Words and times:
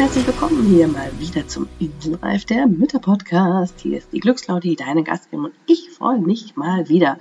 herzlich 0.00 0.26
willkommen 0.26 0.64
hier 0.64 0.88
mal 0.88 1.10
wieder 1.18 1.46
zum 1.46 1.68
Inselreif 1.78 2.46
der 2.46 2.66
Mütter-Podcast. 2.66 3.78
Hier 3.80 3.98
ist 3.98 4.10
die 4.14 4.20
Glücksclaudi, 4.20 4.74
deine 4.74 5.04
Gastgeberin 5.04 5.50
und 5.50 5.54
ich 5.66 5.90
freue 5.90 6.18
mich 6.18 6.56
mal 6.56 6.88
wieder, 6.88 7.18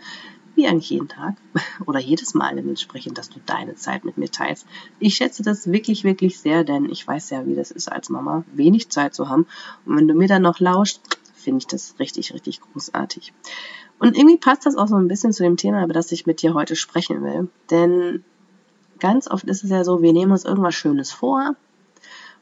wie 0.55 0.65
eigentlich 0.65 0.89
jeden 0.89 1.09
Tag 1.09 1.35
oder 1.85 1.99
jedes 1.99 2.35
Mal 2.35 2.55
dementsprechend, 2.55 3.17
dass 3.17 3.29
du 3.29 3.41
deine 3.45 3.75
Zeit 3.75 4.05
mit 4.05 4.17
mir 4.17 4.31
teilst. 4.31 4.65
Ich 4.97 5.15
schätze 5.15 5.43
das 5.43 5.69
wirklich, 5.69 6.05
wirklich 6.05 6.39
sehr, 6.39 6.63
denn 6.63 6.89
ich 6.89 7.05
weiß 7.05 7.31
ja, 7.31 7.45
wie 7.45 7.53
das 7.53 7.69
ist 7.71 7.91
als 7.91 8.07
Mama, 8.07 8.45
wenig 8.53 8.87
Zeit 8.87 9.13
zu 9.13 9.27
haben. 9.27 9.45
Und 9.85 9.97
wenn 9.97 10.07
du 10.07 10.13
mir 10.13 10.29
dann 10.29 10.43
noch 10.43 10.61
lauscht, 10.61 11.01
finde 11.35 11.57
ich 11.57 11.67
das 11.67 11.95
richtig, 11.99 12.33
richtig 12.33 12.61
großartig. 12.61 13.33
Und 13.99 14.17
irgendwie 14.17 14.37
passt 14.37 14.65
das 14.65 14.77
auch 14.77 14.87
so 14.87 14.95
ein 14.95 15.09
bisschen 15.09 15.33
zu 15.33 15.43
dem 15.43 15.57
Thema, 15.57 15.83
über 15.83 15.93
das 15.93 16.13
ich 16.13 16.25
mit 16.25 16.41
dir 16.41 16.53
heute 16.53 16.77
sprechen 16.77 17.23
will. 17.23 17.49
Denn 17.71 18.23
ganz 18.99 19.29
oft 19.29 19.43
ist 19.49 19.65
es 19.65 19.69
ja 19.69 19.83
so, 19.83 20.01
wir 20.01 20.13
nehmen 20.13 20.31
uns 20.31 20.45
irgendwas 20.45 20.75
Schönes 20.75 21.11
vor, 21.11 21.57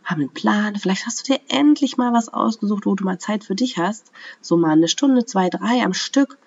haben 0.07 0.21
einen 0.21 0.33
Plan, 0.33 0.75
vielleicht 0.77 1.05
hast 1.05 1.27
du 1.27 1.33
dir 1.33 1.41
endlich 1.49 1.97
mal 1.97 2.13
was 2.13 2.29
ausgesucht, 2.29 2.85
wo 2.85 2.95
du 2.95 3.03
mal 3.03 3.19
Zeit 3.19 3.43
für 3.43 3.55
dich 3.55 3.77
hast, 3.77 4.11
so 4.41 4.55
mal 4.55 4.71
eine 4.71 4.87
Stunde, 4.87 5.25
zwei, 5.25 5.49
drei 5.49 5.83
am 5.83 5.93
Stück 5.93 6.37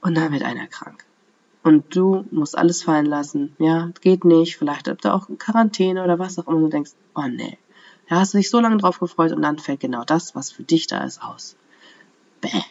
und 0.00 0.16
dann 0.16 0.32
wird 0.32 0.42
einer 0.42 0.66
krank. 0.66 1.04
Und 1.62 1.96
du 1.96 2.24
musst 2.30 2.58
alles 2.58 2.82
fallen 2.82 3.06
lassen. 3.06 3.56
Ja, 3.58 3.90
geht 4.00 4.24
nicht. 4.24 4.56
Vielleicht 4.56 4.88
habt 4.88 5.04
ihr 5.04 5.14
auch 5.14 5.28
Quarantäne 5.38 6.04
oder 6.04 6.18
was 6.18 6.38
auch 6.38 6.46
immer. 6.46 6.58
Und 6.58 6.62
du 6.64 6.68
denkst, 6.68 6.92
oh 7.14 7.26
nee. 7.28 7.58
Da 8.08 8.20
hast 8.20 8.34
du 8.34 8.38
dich 8.38 8.50
so 8.50 8.60
lange 8.60 8.76
drauf 8.76 9.00
gefreut 9.00 9.32
und 9.32 9.42
dann 9.42 9.58
fällt 9.58 9.80
genau 9.80 10.04
das, 10.04 10.36
was 10.36 10.52
für 10.52 10.62
dich 10.62 10.86
da 10.86 11.02
ist, 11.02 11.20
aus. 11.22 11.56
Bäh. 12.40 12.62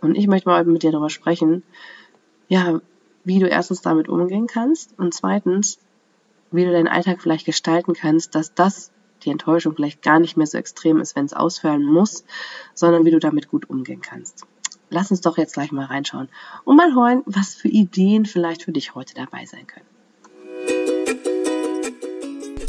Und 0.00 0.14
ich 0.14 0.26
möchte 0.26 0.48
mal 0.48 0.64
mit 0.64 0.82
dir 0.82 0.90
darüber 0.90 1.10
sprechen, 1.10 1.62
ja, 2.48 2.80
wie 3.24 3.40
du 3.40 3.46
erstens 3.46 3.82
damit 3.82 4.08
umgehen 4.08 4.46
kannst 4.46 4.98
und 4.98 5.12
zweitens, 5.12 5.78
wie 6.50 6.64
du 6.64 6.72
deinen 6.72 6.88
Alltag 6.88 7.20
vielleicht 7.20 7.44
gestalten 7.44 7.92
kannst, 7.92 8.34
dass 8.34 8.54
das 8.54 8.90
die 9.24 9.30
Enttäuschung 9.30 9.74
vielleicht 9.74 10.02
gar 10.02 10.18
nicht 10.18 10.36
mehr 10.36 10.46
so 10.46 10.58
extrem 10.58 11.00
ist, 11.00 11.16
wenn 11.16 11.24
es 11.26 11.32
ausfallen 11.32 11.84
muss, 11.84 12.24
sondern 12.74 13.04
wie 13.04 13.10
du 13.10 13.18
damit 13.18 13.48
gut 13.48 13.68
umgehen 13.68 14.00
kannst. 14.00 14.46
Lass 14.90 15.10
uns 15.10 15.20
doch 15.20 15.38
jetzt 15.38 15.54
gleich 15.54 15.70
mal 15.72 15.86
reinschauen 15.86 16.28
und 16.64 16.76
mal 16.76 16.94
hören, 16.94 17.22
was 17.26 17.54
für 17.54 17.68
Ideen 17.68 18.26
vielleicht 18.26 18.64
für 18.64 18.72
dich 18.72 18.94
heute 18.94 19.14
dabei 19.14 19.46
sein 19.46 19.66
können. 19.66 19.86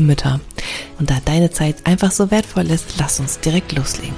Mütter. 0.00 0.40
Und 0.98 1.10
da 1.10 1.18
deine 1.24 1.50
Zeit 1.50 1.86
einfach 1.86 2.10
so 2.10 2.30
wertvoll 2.30 2.70
ist, 2.70 2.94
lass 2.98 3.20
uns 3.20 3.40
direkt 3.40 3.72
loslegen. 3.72 4.14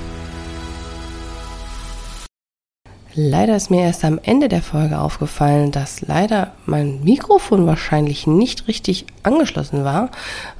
Leider 3.17 3.57
ist 3.57 3.71
mir 3.71 3.83
erst 3.83 4.05
am 4.05 4.21
Ende 4.23 4.49
der 4.49 4.63
Folge 4.63 5.01
aufgefallen, 5.01 5.73
dass 5.73 6.01
leider 6.01 6.55
mein 6.65 7.03
Mikrofon 7.03 7.67
wahrscheinlich 7.67 8.29
nicht 8.29 8.69
richtig 8.69 9.05
angeschlossen 9.25 9.83
war. 9.83 10.13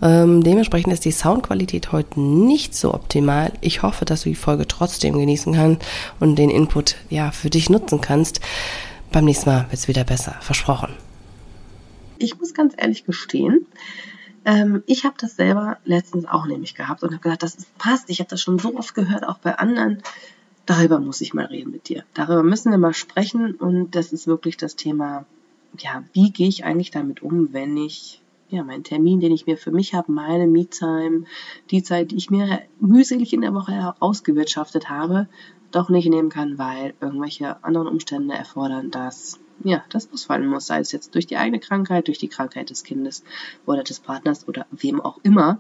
Ähm, 0.03 0.43
dementsprechend 0.43 0.93
ist 0.93 1.05
die 1.05 1.13
Soundqualität 1.13 1.93
heute 1.93 2.19
nicht 2.19 2.75
so 2.75 2.93
optimal. 2.93 3.53
Ich 3.61 3.83
hoffe, 3.83 4.05
dass 4.05 4.25
du 4.25 4.31
die 4.31 4.35
Folge 4.35 4.67
trotzdem 4.67 5.17
genießen 5.17 5.55
kannst 5.55 5.87
und 6.19 6.37
den 6.37 6.51
Input 6.51 6.97
ja 7.09 7.31
für 7.31 7.51
dich 7.51 7.71
nutzen 7.71 8.01
kannst. 8.01 8.41
Beim 9.13 9.27
nächsten 9.27 9.49
Mal 9.49 9.67
wird 9.71 9.75
es 9.75 9.87
wieder 9.87 10.03
besser, 10.03 10.35
versprochen. 10.41 10.95
Ich 12.19 12.37
muss 12.39 12.53
ganz 12.53 12.75
ehrlich 12.77 13.05
gestehen, 13.05 13.65
ähm, 14.45 14.83
ich 14.87 15.05
habe 15.05 15.17
das 15.19 15.37
selber 15.37 15.79
letztens 15.85 16.27
auch 16.27 16.47
nämlich 16.47 16.75
gehabt 16.75 17.03
und 17.03 17.11
habe 17.11 17.23
gesagt, 17.23 17.43
das 17.43 17.57
passt. 17.79 18.11
Ich 18.11 18.21
habe 18.21 18.31
das 18.31 18.41
schon 18.41 18.59
so 18.59 18.77
oft 18.77 18.95
gehört, 18.95 19.27
auch 19.27 19.39
bei 19.39 19.59
anderen 19.59 20.03
darüber 20.71 21.01
muss 21.01 21.21
ich 21.21 21.35
mal 21.35 21.47
reden 21.47 21.73
mit 21.73 21.89
dir. 21.89 22.05
Darüber 22.15 22.43
müssen 22.43 22.71
wir 22.71 22.79
mal 22.79 22.95
sprechen 22.95 23.55
und 23.57 23.97
das 23.97 24.13
ist 24.13 24.29
wirklich 24.29 24.57
das 24.57 24.77
Thema, 24.77 25.27
ja, 25.79 26.05
wie 26.13 26.31
gehe 26.31 26.49
ich 26.49 26.65
eigentlich 26.65 26.93
damit 26.93 27.23
um, 27.23 27.53
wenn 27.53 27.77
ich 27.77 28.23
ja, 28.49 28.63
meinen 28.63 28.85
Termin, 28.85 29.21
den 29.21 29.33
ich 29.33 29.47
mir 29.47 29.57
für 29.57 29.71
mich 29.73 29.95
habe, 29.95 30.13
meine 30.13 30.47
Me-Time, 30.47 31.25
die 31.71 31.83
Zeit, 31.83 32.11
die 32.11 32.17
ich 32.17 32.31
mir 32.31 32.61
mühselig 32.81 33.33
in 33.33 33.41
der 33.41 33.55
Woche 33.55 33.95
ausgewirtschaftet 34.01 34.89
habe, 34.89 35.29
doch 35.71 35.89
nicht 35.89 36.09
nehmen 36.09 36.31
kann, 36.31 36.59
weil 36.59 36.95
irgendwelche 37.01 37.63
anderen 37.65 37.87
Umstände 37.87 38.35
erfordern, 38.35 38.91
dass 38.91 39.39
ja, 39.63 39.85
das 39.91 40.13
ausfallen 40.13 40.47
muss, 40.47 40.67
sei 40.67 40.81
es 40.81 40.93
jetzt 40.93 41.15
durch 41.15 41.27
die 41.27 41.37
eigene 41.37 41.61
Krankheit, 41.61 42.09
durch 42.09 42.19
die 42.19 42.29
Krankheit 42.29 42.71
des 42.71 42.85
Kindes 42.85 43.25
oder 43.67 43.83
des 43.83 44.01
Partners 44.01 44.47
oder 44.49 44.67
wem 44.71 45.01
auch 45.01 45.19
immer. 45.23 45.59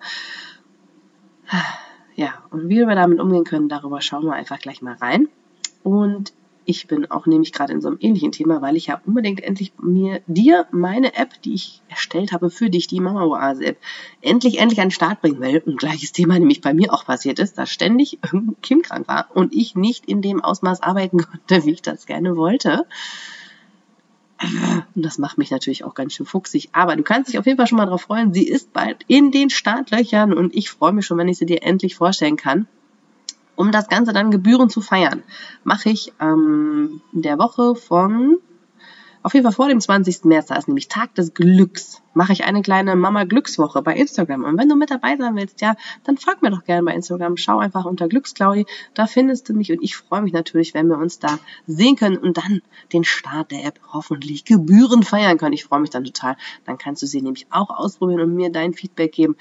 Ja, 2.16 2.42
und 2.50 2.68
wie 2.68 2.76
wir 2.76 2.94
damit 2.94 3.20
umgehen 3.20 3.44
können, 3.44 3.68
darüber 3.68 4.00
schauen 4.00 4.24
wir 4.24 4.34
einfach 4.34 4.58
gleich 4.58 4.82
mal 4.82 4.94
rein. 4.94 5.28
Und 5.82 6.32
ich 6.64 6.86
bin 6.86 7.10
auch 7.10 7.26
nämlich 7.26 7.52
gerade 7.52 7.72
in 7.72 7.80
so 7.80 7.88
einem 7.88 7.98
ähnlichen 8.00 8.32
Thema, 8.32 8.62
weil 8.62 8.76
ich 8.76 8.86
ja 8.86 9.00
unbedingt 9.04 9.42
endlich 9.42 9.72
mir 9.80 10.20
dir 10.26 10.66
meine 10.70 11.14
App, 11.16 11.40
die 11.42 11.54
ich 11.54 11.82
erstellt 11.88 12.32
habe 12.32 12.50
für 12.50 12.70
dich, 12.70 12.86
die 12.86 13.00
Mama 13.00 13.24
Oase 13.24 13.64
App, 13.64 13.78
endlich 14.20 14.58
endlich 14.58 14.80
an 14.80 14.86
den 14.86 14.92
Start 14.92 15.20
bringen 15.20 15.40
will. 15.40 15.62
Ein 15.66 15.76
gleiches 15.76 16.12
Thema 16.12 16.38
nämlich 16.38 16.60
bei 16.60 16.74
mir 16.74 16.92
auch 16.92 17.04
passiert 17.04 17.38
ist, 17.38 17.58
dass 17.58 17.70
ständig 17.70 18.18
irgendein 18.22 18.60
Kind 18.60 18.84
krank 18.84 19.08
war 19.08 19.28
und 19.34 19.54
ich 19.54 19.74
nicht 19.74 20.06
in 20.06 20.22
dem 20.22 20.44
Ausmaß 20.44 20.82
arbeiten 20.82 21.18
konnte, 21.24 21.64
wie 21.64 21.72
ich 21.72 21.82
das 21.82 22.06
gerne 22.06 22.36
wollte. 22.36 22.86
Und 24.42 25.02
das 25.04 25.18
macht 25.18 25.38
mich 25.38 25.50
natürlich 25.50 25.84
auch 25.84 25.94
ganz 25.94 26.14
schön 26.14 26.26
fuchsig. 26.26 26.70
Aber 26.72 26.96
du 26.96 27.02
kannst 27.02 27.28
dich 27.28 27.38
auf 27.38 27.46
jeden 27.46 27.58
Fall 27.58 27.66
schon 27.66 27.78
mal 27.78 27.86
drauf 27.86 28.02
freuen. 28.02 28.32
Sie 28.32 28.46
ist 28.46 28.72
bald 28.72 29.04
in 29.06 29.30
den 29.30 29.50
Startlöchern 29.50 30.32
und 30.32 30.54
ich 30.54 30.70
freue 30.70 30.92
mich 30.92 31.06
schon, 31.06 31.18
wenn 31.18 31.28
ich 31.28 31.38
sie 31.38 31.46
dir 31.46 31.62
endlich 31.62 31.96
vorstellen 31.96 32.36
kann. 32.36 32.66
Um 33.56 33.72
das 33.72 33.88
Ganze 33.88 34.14
dann 34.14 34.30
Gebühren 34.30 34.70
zu 34.70 34.80
feiern, 34.80 35.22
mache 35.64 35.90
ich 35.90 36.14
ähm, 36.20 37.02
in 37.12 37.22
der 37.22 37.38
Woche 37.38 37.74
von 37.74 38.38
auf 39.22 39.34
jeden 39.34 39.44
Fall 39.44 39.52
vor 39.52 39.68
dem 39.68 39.80
20. 39.80 40.24
März, 40.24 40.46
da 40.46 40.56
ist 40.56 40.68
nämlich 40.68 40.88
Tag 40.88 41.14
des 41.14 41.34
Glücks, 41.34 42.02
mache 42.14 42.32
ich 42.32 42.44
eine 42.44 42.62
kleine 42.62 42.96
Mama 42.96 43.24
Glückswoche 43.24 43.82
bei 43.82 43.94
Instagram. 43.94 44.44
Und 44.44 44.58
wenn 44.58 44.68
du 44.68 44.76
mit 44.76 44.90
dabei 44.90 45.16
sein 45.16 45.36
willst, 45.36 45.60
ja, 45.60 45.74
dann 46.04 46.16
folg 46.16 46.42
mir 46.42 46.50
doch 46.50 46.64
gerne 46.64 46.84
bei 46.84 46.94
Instagram. 46.94 47.36
Schau 47.36 47.58
einfach 47.58 47.84
unter 47.84 48.08
Glücksclaudi, 48.08 48.66
da 48.94 49.06
findest 49.06 49.48
du 49.48 49.54
mich 49.54 49.70
und 49.72 49.82
ich 49.82 49.96
freue 49.96 50.22
mich 50.22 50.32
natürlich, 50.32 50.72
wenn 50.74 50.88
wir 50.88 50.98
uns 50.98 51.18
da 51.18 51.38
sehen 51.66 51.96
können 51.96 52.16
und 52.16 52.38
dann 52.38 52.62
den 52.92 53.04
Start 53.04 53.50
der 53.50 53.64
App 53.64 53.78
hoffentlich 53.92 54.44
Gebühren 54.44 55.02
feiern 55.02 55.38
können. 55.38 55.52
Ich 55.52 55.64
freue 55.64 55.80
mich 55.80 55.90
dann 55.90 56.04
total. 56.04 56.36
Dann 56.64 56.78
kannst 56.78 57.02
du 57.02 57.06
sie 57.06 57.20
nämlich 57.20 57.46
auch 57.50 57.70
ausprobieren 57.70 58.22
und 58.22 58.34
mir 58.34 58.50
dein 58.50 58.72
Feedback 58.72 59.12
geben 59.12 59.36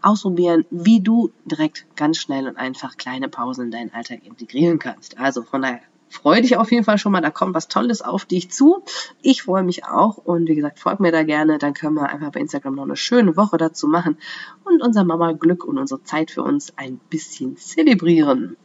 ausprobieren, 0.00 0.64
wie 0.70 1.00
du 1.00 1.32
direkt 1.44 1.86
ganz 1.96 2.18
schnell 2.18 2.46
und 2.46 2.56
einfach 2.56 2.96
kleine 2.96 3.28
Pausen 3.28 3.66
in 3.66 3.70
deinen 3.72 3.92
Alltag 3.92 4.24
integrieren 4.24 4.78
kannst. 4.78 5.18
Also 5.18 5.42
von 5.42 5.62
daher 5.62 5.80
Freu 6.08 6.40
dich 6.40 6.56
auf 6.56 6.70
jeden 6.72 6.84
Fall 6.84 6.98
schon 6.98 7.12
mal, 7.12 7.20
da 7.20 7.30
kommt 7.30 7.54
was 7.54 7.68
Tolles 7.68 8.02
auf 8.02 8.24
dich 8.24 8.50
zu. 8.50 8.82
Ich 9.22 9.42
freue 9.42 9.62
mich 9.62 9.84
auch 9.84 10.16
und 10.16 10.48
wie 10.48 10.54
gesagt, 10.54 10.78
folgt 10.78 11.00
mir 11.00 11.12
da 11.12 11.22
gerne, 11.22 11.58
dann 11.58 11.74
können 11.74 11.94
wir 11.94 12.08
einfach 12.08 12.32
bei 12.32 12.40
Instagram 12.40 12.74
noch 12.74 12.84
eine 12.84 12.96
schöne 12.96 13.36
Woche 13.36 13.58
dazu 13.58 13.88
machen 13.88 14.16
und 14.64 14.82
unser 14.82 15.04
Mama 15.04 15.32
Glück 15.32 15.64
und 15.64 15.78
unsere 15.78 16.02
Zeit 16.02 16.30
für 16.30 16.42
uns 16.42 16.72
ein 16.76 16.98
bisschen 17.10 17.56
zelebrieren. 17.56 18.56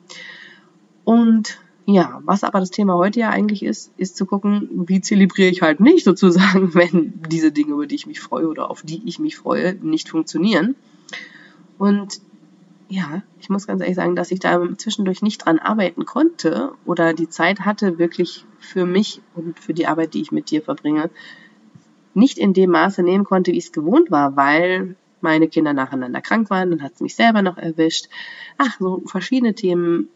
Und 1.03 1.59
ja, 1.85 2.21
was 2.23 2.45
aber 2.45 2.61
das 2.61 2.71
Thema 2.71 2.95
heute 2.95 3.19
ja 3.19 3.29
eigentlich 3.29 3.63
ist, 3.63 3.91
ist 3.97 4.15
zu 4.15 4.25
gucken, 4.25 4.85
wie 4.87 5.01
zelebriere 5.01 5.49
ich 5.49 5.61
halt 5.61 5.81
nicht 5.81 6.05
sozusagen, 6.05 6.73
wenn 6.75 7.21
diese 7.29 7.51
Dinge, 7.51 7.73
über 7.73 7.87
die 7.87 7.95
ich 7.95 8.07
mich 8.07 8.21
freue 8.21 8.47
oder 8.47 8.69
auf 8.69 8.83
die 8.83 9.01
ich 9.05 9.19
mich 9.19 9.35
freue, 9.35 9.75
nicht 9.75 10.09
funktionieren. 10.09 10.75
Und 11.77 12.21
ja, 12.93 13.23
ich 13.39 13.49
muss 13.49 13.65
ganz 13.65 13.81
ehrlich 13.81 13.95
sagen, 13.95 14.15
dass 14.15 14.29
ich 14.29 14.39
da 14.39 14.61
zwischendurch 14.77 15.23
nicht 15.23 15.45
dran 15.45 15.57
arbeiten 15.57 16.05
konnte 16.05 16.73
oder 16.85 17.13
die 17.13 17.27
Zeit 17.27 17.61
hatte, 17.61 17.97
wirklich 17.97 18.45
für 18.59 18.85
mich 18.85 19.19
und 19.33 19.59
für 19.59 19.73
die 19.73 19.87
Arbeit, 19.87 20.13
die 20.13 20.21
ich 20.21 20.31
mit 20.31 20.51
dir 20.51 20.61
verbringe, 20.61 21.09
nicht 22.13 22.37
in 22.37 22.53
dem 22.53 22.69
Maße 22.69 23.01
nehmen 23.01 23.23
konnte, 23.23 23.51
wie 23.51 23.57
ich 23.57 23.65
es 23.65 23.71
gewohnt 23.71 24.11
war, 24.11 24.35
weil 24.35 24.95
meine 25.21 25.47
Kinder 25.47 25.73
nacheinander 25.73 26.21
krank 26.21 26.51
waren, 26.51 26.69
dann 26.69 26.83
hat 26.83 26.93
es 26.93 27.01
mich 27.01 27.15
selber 27.15 27.41
noch 27.41 27.57
erwischt. 27.57 28.09
Ach, 28.59 28.77
so 28.79 29.01
verschiedene 29.07 29.55
Themen, 29.55 30.09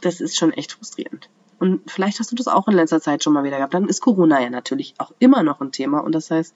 das 0.00 0.22
ist 0.22 0.38
schon 0.38 0.54
echt 0.54 0.72
frustrierend. 0.72 1.28
Und 1.58 1.90
vielleicht 1.90 2.18
hast 2.18 2.32
du 2.32 2.36
das 2.36 2.48
auch 2.48 2.66
in 2.66 2.74
letzter 2.74 3.02
Zeit 3.02 3.24
schon 3.24 3.34
mal 3.34 3.44
wieder 3.44 3.58
gehabt. 3.58 3.74
Dann 3.74 3.88
ist 3.88 4.00
Corona 4.00 4.40
ja 4.40 4.48
natürlich 4.48 4.94
auch 4.96 5.12
immer 5.18 5.42
noch 5.42 5.60
ein 5.60 5.72
Thema. 5.72 6.00
Und 6.00 6.14
das 6.14 6.30
heißt, 6.30 6.54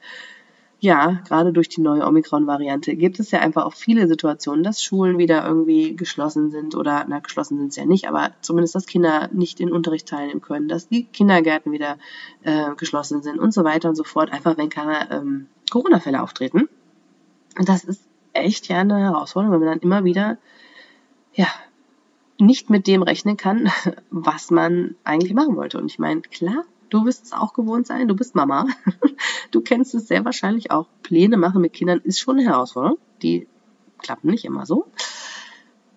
ja, 0.80 1.20
gerade 1.28 1.52
durch 1.52 1.68
die 1.68 1.82
neue 1.82 2.06
Omikron-Variante 2.06 2.96
gibt 2.96 3.20
es 3.20 3.30
ja 3.30 3.40
einfach 3.40 3.66
auch 3.66 3.74
viele 3.74 4.08
Situationen, 4.08 4.64
dass 4.64 4.82
Schulen 4.82 5.18
wieder 5.18 5.46
irgendwie 5.46 5.94
geschlossen 5.94 6.50
sind 6.50 6.74
oder, 6.74 7.04
na, 7.06 7.18
geschlossen 7.18 7.58
sind 7.58 7.74
sie 7.74 7.80
ja 7.80 7.86
nicht, 7.86 8.08
aber 8.08 8.30
zumindest, 8.40 8.74
dass 8.74 8.86
Kinder 8.86 9.28
nicht 9.30 9.60
in 9.60 9.70
Unterricht 9.70 10.08
teilnehmen 10.08 10.40
können, 10.40 10.68
dass 10.68 10.88
die 10.88 11.04
Kindergärten 11.04 11.70
wieder 11.70 11.98
äh, 12.44 12.74
geschlossen 12.76 13.22
sind 13.22 13.38
und 13.38 13.52
so 13.52 13.62
weiter 13.62 13.90
und 13.90 13.94
so 13.94 14.04
fort, 14.04 14.32
einfach 14.32 14.56
wenn 14.56 14.70
keine 14.70 15.10
ähm, 15.10 15.48
Corona-Fälle 15.70 16.22
auftreten. 16.22 16.70
Und 17.58 17.68
das 17.68 17.84
ist 17.84 18.02
echt 18.32 18.68
ja 18.68 18.78
eine 18.78 18.98
Herausforderung, 18.98 19.52
wenn 19.52 19.66
man 19.66 19.78
dann 19.78 19.82
immer 19.82 20.04
wieder 20.04 20.38
ja, 21.34 21.48
nicht 22.38 22.70
mit 22.70 22.86
dem 22.86 23.02
rechnen 23.02 23.36
kann, 23.36 23.70
was 24.10 24.50
man 24.50 24.94
eigentlich 25.04 25.34
machen 25.34 25.56
wollte. 25.56 25.76
Und 25.76 25.86
ich 25.86 25.98
meine, 25.98 26.22
klar, 26.22 26.64
du 26.90 27.04
wirst 27.04 27.24
es 27.24 27.32
auch 27.32 27.54
gewohnt 27.54 27.86
sein, 27.86 28.08
du 28.08 28.14
bist 28.14 28.34
Mama. 28.34 28.66
Du 29.50 29.60
kennst 29.60 29.94
es 29.94 30.06
sehr 30.06 30.24
wahrscheinlich 30.24 30.70
auch. 30.70 30.86
Pläne 31.02 31.36
machen 31.36 31.60
mit 31.60 31.72
Kindern 31.72 32.00
ist 32.04 32.20
schon 32.20 32.38
eine 32.38 32.48
Herausforderung. 32.48 32.98
Die 33.22 33.48
klappen 33.98 34.30
nicht 34.30 34.44
immer 34.44 34.64
so. 34.64 34.86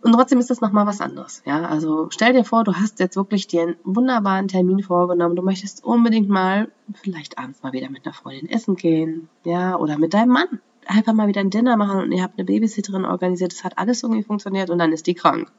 Und 0.02 0.12
trotzdem 0.12 0.40
ist 0.40 0.50
das 0.50 0.60
nochmal 0.60 0.86
was 0.86 1.00
anderes. 1.00 1.42
Ja, 1.46 1.66
also 1.66 2.10
stell 2.10 2.34
dir 2.34 2.44
vor, 2.44 2.66
du 2.66 2.74
hast 2.74 3.00
jetzt 3.00 3.16
wirklich 3.16 3.48
dir 3.48 3.62
einen 3.62 3.76
wunderbaren 3.86 4.50
Termin 4.50 4.84
vorgenommen. 4.84 5.38
Du 5.38 5.44
möchtest 5.44 5.86
unbedingt 5.86 6.28
mal, 6.28 6.70
vielleicht 6.94 7.38
abends 7.38 7.64
mal 7.64 7.72
wieder 7.72 7.90
mit 7.90 8.06
einer 8.06 8.14
Freundin 8.14 8.50
essen 8.50 8.76
gehen. 8.76 9.30
Ja, 9.46 9.78
oder 9.78 9.98
mit 9.98 10.14
deinem 10.14 10.34
Mann. 10.34 10.60
Einfach 10.86 11.14
mal 11.14 11.30
wieder 11.30 11.40
ein 11.40 11.50
Dinner 11.50 11.78
machen 11.78 12.02
und 12.02 12.12
ihr 12.12 12.22
habt 12.22 12.38
eine 12.38 12.46
Babysitterin 12.46 13.06
organisiert. 13.06 13.54
Das 13.54 13.64
hat 13.64 13.78
alles 13.78 14.04
irgendwie 14.04 14.24
funktioniert 14.24 14.70
und 14.70 14.80
dann 14.80 14.92
ist 14.92 15.08
die 15.08 15.14
krank. 15.14 15.50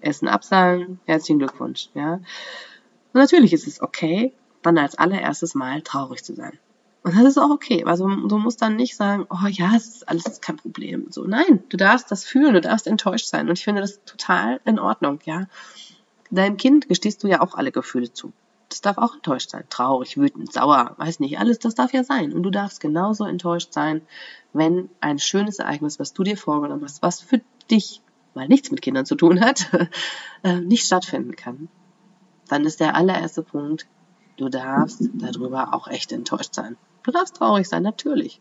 Essen 0.00 0.26
absagen, 0.26 0.98
herzlichen 1.04 1.38
Glückwunsch. 1.38 1.90
Ja. 1.94 2.14
Und 2.14 3.20
natürlich 3.20 3.52
ist 3.52 3.68
es 3.68 3.80
okay, 3.80 4.32
dann 4.62 4.78
als 4.78 4.96
allererstes 4.96 5.54
Mal 5.54 5.82
traurig 5.82 6.24
zu 6.24 6.34
sein. 6.34 6.58
Und 7.04 7.16
das 7.16 7.24
ist 7.24 7.38
auch 7.38 7.50
okay. 7.50 7.84
Also 7.84 8.06
du 8.06 8.38
musst 8.38 8.62
dann 8.62 8.76
nicht 8.76 8.96
sagen, 8.96 9.26
oh 9.28 9.46
ja, 9.48 9.72
es 9.74 9.88
ist 9.88 10.08
alles 10.08 10.40
kein 10.40 10.56
Problem. 10.56 11.06
So, 11.10 11.24
nein, 11.24 11.64
du 11.68 11.76
darfst 11.76 12.10
das 12.10 12.24
fühlen, 12.24 12.54
du 12.54 12.60
darfst 12.60 12.86
enttäuscht 12.86 13.26
sein. 13.26 13.48
Und 13.48 13.58
ich 13.58 13.64
finde 13.64 13.80
das 13.80 14.04
total 14.04 14.60
in 14.64 14.78
Ordnung, 14.78 15.18
ja. 15.24 15.48
Deinem 16.30 16.56
Kind 16.56 16.88
gestehst 16.88 17.22
du 17.22 17.28
ja 17.28 17.40
auch 17.40 17.54
alle 17.54 17.72
Gefühle 17.72 18.12
zu. 18.12 18.32
Das 18.68 18.80
darf 18.80 18.96
auch 18.98 19.14
enttäuscht 19.14 19.50
sein. 19.50 19.64
Traurig, 19.68 20.16
wütend, 20.16 20.50
sauer, 20.52 20.94
weiß 20.96 21.20
nicht, 21.20 21.38
alles, 21.38 21.58
das 21.58 21.74
darf 21.74 21.92
ja 21.92 22.04
sein. 22.04 22.32
Und 22.32 22.44
du 22.44 22.50
darfst 22.50 22.80
genauso 22.80 23.24
enttäuscht 23.24 23.72
sein, 23.72 24.00
wenn 24.52 24.88
ein 25.00 25.18
schönes 25.18 25.58
Ereignis, 25.58 25.98
was 25.98 26.14
du 26.14 26.22
dir 26.22 26.38
vorgenommen 26.38 26.84
hast, 26.84 27.02
was 27.02 27.20
für 27.20 27.42
dich 27.70 28.00
mal 28.34 28.48
nichts 28.48 28.70
mit 28.70 28.80
Kindern 28.80 29.04
zu 29.04 29.14
tun 29.14 29.40
hat, 29.40 29.70
äh, 30.42 30.60
nicht 30.60 30.86
stattfinden 30.86 31.36
kann. 31.36 31.68
Dann 32.48 32.64
ist 32.64 32.80
der 32.80 32.94
allererste 32.94 33.42
Punkt, 33.42 33.86
du 34.36 34.48
darfst 34.48 35.02
darüber 35.14 35.74
auch 35.74 35.88
echt 35.88 36.12
enttäuscht 36.12 36.54
sein. 36.54 36.76
Du 37.02 37.10
darfst 37.10 37.36
traurig 37.36 37.68
sein, 37.68 37.82
natürlich. 37.82 38.40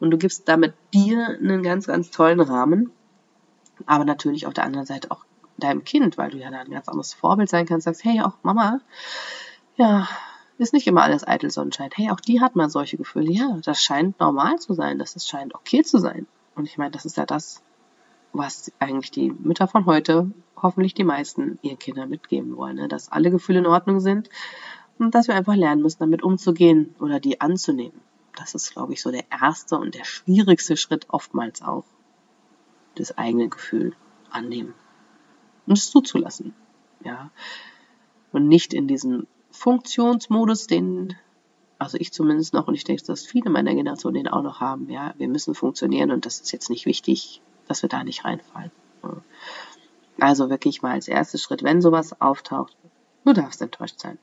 Und 0.00 0.10
du 0.10 0.18
gibst 0.18 0.48
damit 0.48 0.74
dir 0.92 1.28
einen 1.28 1.62
ganz, 1.62 1.86
ganz 1.86 2.10
tollen 2.10 2.40
Rahmen, 2.40 2.90
aber 3.86 4.04
natürlich 4.04 4.46
auf 4.46 4.54
der 4.54 4.64
anderen 4.64 4.86
Seite 4.86 5.10
auch 5.10 5.24
deinem 5.56 5.84
Kind, 5.84 6.18
weil 6.18 6.30
du 6.30 6.38
ja 6.38 6.50
da 6.50 6.60
ein 6.60 6.70
ganz 6.70 6.88
anderes 6.88 7.14
Vorbild 7.14 7.48
sein 7.48 7.66
kannst, 7.66 7.84
sagst, 7.84 8.04
hey, 8.04 8.20
auch 8.20 8.34
Mama, 8.42 8.80
ja, 9.76 10.08
ist 10.58 10.72
nicht 10.72 10.86
immer 10.86 11.02
alles 11.02 11.26
eitel 11.26 11.50
Sonnenschein. 11.50 11.90
Hey, 11.94 12.10
auch 12.10 12.20
die 12.20 12.40
hat 12.40 12.56
mal 12.56 12.68
solche 12.68 12.96
Gefühle. 12.96 13.30
Ja, 13.32 13.58
das 13.64 13.82
scheint 13.82 14.20
normal 14.20 14.58
zu 14.58 14.74
sein, 14.74 14.98
das 14.98 15.26
scheint 15.26 15.54
okay 15.54 15.82
zu 15.82 15.98
sein. 15.98 16.26
Und 16.54 16.68
ich 16.68 16.78
meine, 16.78 16.90
das 16.90 17.04
ist 17.04 17.16
ja 17.16 17.26
das, 17.26 17.62
was 18.32 18.72
eigentlich 18.78 19.10
die 19.10 19.30
Mütter 19.30 19.68
von 19.68 19.86
heute, 19.86 20.30
hoffentlich 20.56 20.94
die 20.94 21.04
meisten, 21.04 21.58
ihren 21.62 21.78
Kindern 21.78 22.08
mitgeben 22.08 22.56
wollen, 22.56 22.76
ne? 22.76 22.88
dass 22.88 23.10
alle 23.10 23.30
Gefühle 23.30 23.60
in 23.60 23.66
Ordnung 23.66 24.00
sind 24.00 24.28
und 24.98 25.14
dass 25.14 25.28
wir 25.28 25.34
einfach 25.34 25.54
lernen 25.54 25.82
müssen, 25.82 26.00
damit 26.00 26.22
umzugehen 26.22 26.94
oder 27.00 27.20
die 27.20 27.40
anzunehmen. 27.40 28.00
Das 28.36 28.54
ist, 28.54 28.72
glaube 28.72 28.92
ich, 28.92 29.02
so 29.02 29.10
der 29.10 29.24
erste 29.30 29.76
und 29.76 29.94
der 29.94 30.04
schwierigste 30.04 30.76
Schritt 30.76 31.06
oftmals 31.08 31.62
auch. 31.62 31.84
Das 32.94 33.16
eigene 33.18 33.48
Gefühl 33.48 33.94
annehmen. 34.30 34.74
Und 35.66 35.78
es 35.78 35.90
zuzulassen. 35.90 36.54
Ja. 37.04 37.30
Und 38.32 38.48
nicht 38.48 38.74
in 38.74 38.88
diesen 38.88 39.26
Funktionsmodus, 39.50 40.66
den, 40.66 41.14
also 41.78 41.98
ich 41.98 42.12
zumindest 42.12 42.54
noch, 42.54 42.68
und 42.68 42.74
ich 42.74 42.84
denke, 42.84 43.04
dass 43.04 43.26
viele 43.26 43.50
meiner 43.50 43.74
Generation 43.74 44.14
den 44.14 44.28
auch 44.28 44.42
noch 44.42 44.60
haben. 44.60 44.88
Ja, 44.88 45.14
wir 45.18 45.28
müssen 45.28 45.54
funktionieren 45.54 46.10
und 46.10 46.26
das 46.26 46.40
ist 46.40 46.52
jetzt 46.52 46.70
nicht 46.70 46.86
wichtig, 46.86 47.42
dass 47.68 47.82
wir 47.82 47.88
da 47.88 48.04
nicht 48.04 48.24
reinfallen. 48.24 48.70
Also 50.18 50.50
wirklich 50.50 50.82
mal 50.82 50.92
als 50.92 51.08
erster 51.08 51.38
Schritt, 51.38 51.62
wenn 51.62 51.82
sowas 51.82 52.20
auftaucht, 52.20 52.76
du 53.24 53.32
darfst 53.32 53.60
enttäuscht 53.60 54.00
sein. 54.00 54.18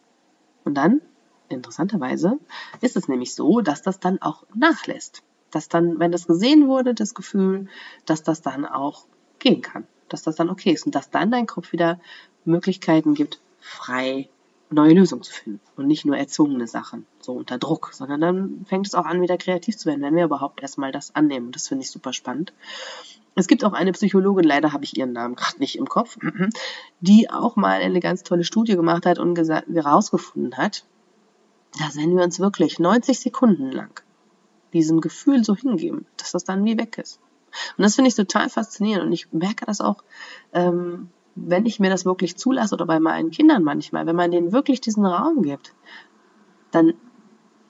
Und 0.70 0.76
dann, 0.76 1.02
interessanterweise, 1.48 2.38
ist 2.80 2.96
es 2.96 3.08
nämlich 3.08 3.34
so, 3.34 3.62
dass 3.62 3.82
das 3.82 4.00
dann 4.00 4.22
auch 4.22 4.44
nachlässt. 4.54 5.24
Dass 5.50 5.68
dann, 5.68 5.98
wenn 5.98 6.12
das 6.12 6.28
gesehen 6.28 6.68
wurde, 6.68 6.94
das 6.94 7.16
Gefühl, 7.16 7.68
dass 8.06 8.22
das 8.22 8.44
dann 8.44 8.68
auch 8.68 9.08
gehen 9.40 9.64
kann. 9.64 9.88
Dass 10.10 10.22
das 10.22 10.36
dann 10.36 10.48
okay 10.48 10.70
ist 10.70 10.86
und 10.86 10.94
dass 10.94 11.10
dann 11.10 11.32
dein 11.32 11.48
Kopf 11.48 11.72
wieder 11.72 12.00
Möglichkeiten 12.46 13.16
gibt, 13.16 13.42
frei 13.60 14.30
neue 14.72 14.94
Lösungen 14.94 15.24
zu 15.24 15.34
finden 15.34 15.62
und 15.76 15.88
nicht 15.88 16.06
nur 16.06 16.18
erzwungene 16.18 16.68
Sachen, 16.68 17.06
so 17.20 17.34
unter 17.34 17.58
Druck, 17.58 17.92
sondern 17.94 18.22
dann 18.22 18.66
fängt 18.68 18.88
es 18.88 18.96
auch 18.96 19.06
an, 19.06 19.22
wieder 19.22 19.38
kreativ 19.38 19.78
zu 19.78 19.88
werden, 19.88 20.02
wenn 20.02 20.16
wir 20.16 20.26
überhaupt 20.26 20.62
erstmal 20.62 20.92
das 20.92 21.16
annehmen. 21.16 21.52
Das 21.52 21.68
finde 21.68 21.84
ich 21.84 21.92
super 21.92 22.14
spannend. 22.14 22.54
Es 23.36 23.48
gibt 23.48 23.64
auch 23.64 23.74
eine 23.74 23.92
Psychologin, 23.94 24.44
leider 24.44 24.74
habe 24.74 24.84
ich 24.84 24.98
ihren 24.98 25.14
Namen 25.14 25.36
gerade 25.36 25.60
nicht 25.60 25.78
im 25.78 25.88
Kopf, 25.88 26.18
die 27.00 27.30
auch 27.30 27.56
mal 27.56 27.82
eine 27.82 28.00
ganz 28.00 28.24
tolle 28.24 28.44
Studie 28.44 28.76
gemacht 28.76 29.06
hat 29.06 29.18
und 29.18 29.38
herausgefunden 29.38 30.58
hat, 30.58 30.86
dass 31.80 31.96
wenn 31.96 32.16
wir 32.16 32.24
uns 32.24 32.40
wirklich 32.40 32.80
90 32.80 33.20
Sekunden 33.20 33.72
lang 33.72 34.02
diesem 34.74 35.02
Gefühl 35.02 35.44
so 35.44 35.56
hingeben, 35.56 36.06
dass 36.18 36.32
das 36.32 36.44
dann 36.44 36.66
wie 36.66 36.78
weg 36.78 36.98
ist. 36.98 37.20
Und 37.78 37.84
das 37.84 37.96
finde 37.96 38.10
ich 38.10 38.16
total 38.16 38.50
faszinierend 38.50 39.06
und 39.08 39.14
ich 39.14 39.32
merke 39.32 39.66
das 39.66 39.82
auch, 39.82 40.04
ähm, 40.54 41.10
wenn 41.46 41.66
ich 41.66 41.80
mir 41.80 41.90
das 41.90 42.06
wirklich 42.06 42.38
zulasse 42.38 42.76
oder 42.76 42.86
bei 42.86 43.00
meinen 43.00 43.32
Kindern 43.32 43.64
manchmal, 43.64 44.06
wenn 44.06 44.16
man 44.16 44.32
denen 44.32 44.52
wirklich 44.52 44.82
diesen 44.82 45.06
Raum 45.06 45.42
gibt, 45.44 45.74
dann, 46.72 46.94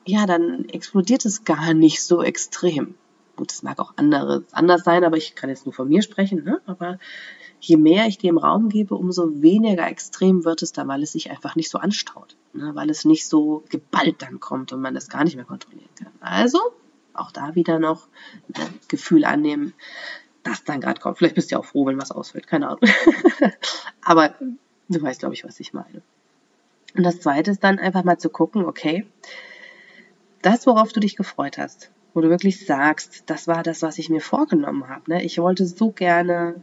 ja, 0.06 0.26
dann 0.26 0.66
explodiert 0.70 1.26
es 1.26 1.44
gar 1.44 1.74
nicht 1.74 2.04
so 2.04 2.22
extrem. 2.22 2.96
Gut, 3.36 3.52
es 3.52 3.64
mag 3.64 3.80
auch 3.80 3.94
andere, 3.96 4.44
anders 4.52 4.84
sein, 4.84 5.04
aber 5.04 5.16
ich 5.16 5.36
kann 5.36 5.50
jetzt 5.50 5.66
nur 5.66 5.74
von 5.74 5.88
mir 5.88 6.02
sprechen, 6.02 6.44
ne? 6.44 6.60
aber 6.66 7.00
je 7.62 7.78
mehr 7.78 8.08
ich 8.08 8.18
dem 8.18 8.38
Raum 8.38 8.70
gebe, 8.70 8.96
umso 8.96 9.42
weniger 9.42 9.88
extrem 9.88 10.44
wird 10.44 10.62
es 10.62 10.74
dann, 10.74 10.88
weil 10.88 11.04
es 11.04 11.14
sich 11.14 11.32
einfach 11.32 11.56
nicht 11.56 11.70
so 11.70 11.78
anstaut, 11.78 12.36
ne? 12.54 12.72
weil 12.76 12.90
es 12.90 13.06
nicht 13.06 13.28
so 13.28 13.64
geballt 13.70 14.22
dann 14.22 14.40
kommt 14.40 14.74
und 14.74 14.82
man 14.82 14.94
das 14.94 15.08
gar 15.10 15.24
nicht 15.24 15.38
mehr 15.38 15.46
kontrollieren 15.46 15.90
kann. 15.96 16.12
Also, 16.20 16.60
auch 17.14 17.32
da 17.32 17.56
wieder 17.56 17.80
noch 17.80 18.08
ein 18.54 18.80
Gefühl 18.88 19.24
annehmen, 19.26 19.74
das 20.44 20.64
dann 20.64 20.82
gerade 20.82 21.00
kommt. 21.00 21.18
Vielleicht 21.18 21.36
bist 21.36 21.52
du 21.52 21.56
ja 21.56 21.60
auch 21.60 21.66
froh, 21.66 21.86
wenn 21.86 22.00
was 22.00 22.12
ausfällt, 22.12 22.48
keine 22.48 22.68
Ahnung. 22.68 22.82
aber 24.02 24.36
du 24.88 25.02
weißt, 25.02 25.20
glaube 25.20 25.36
ich, 25.36 25.44
was 25.44 25.60
ich 25.60 25.74
meine. 25.74 26.02
Und 26.96 27.04
das 27.04 27.20
Zweite 27.20 27.52
ist 27.52 27.64
dann 27.64 27.80
einfach 27.80 28.04
mal 28.04 28.18
zu 28.18 28.30
gucken, 28.30 28.66
okay, 28.66 29.06
das, 30.42 30.66
worauf 30.66 30.92
du 30.92 31.00
dich 31.00 31.16
gefreut 31.16 31.58
hast, 31.58 31.92
wo 32.14 32.22
du 32.22 32.30
wirklich 32.30 32.66
sagst, 32.66 33.24
das 33.28 33.48
war 33.48 33.64
das, 33.64 33.82
was 33.82 33.98
ich 33.98 34.10
mir 34.10 34.22
vorgenommen 34.22 34.88
habe. 34.88 35.12
Ne? 35.12 35.24
Ich 35.24 35.38
wollte 35.38 35.66
so 35.66 35.92
gerne, 35.92 36.56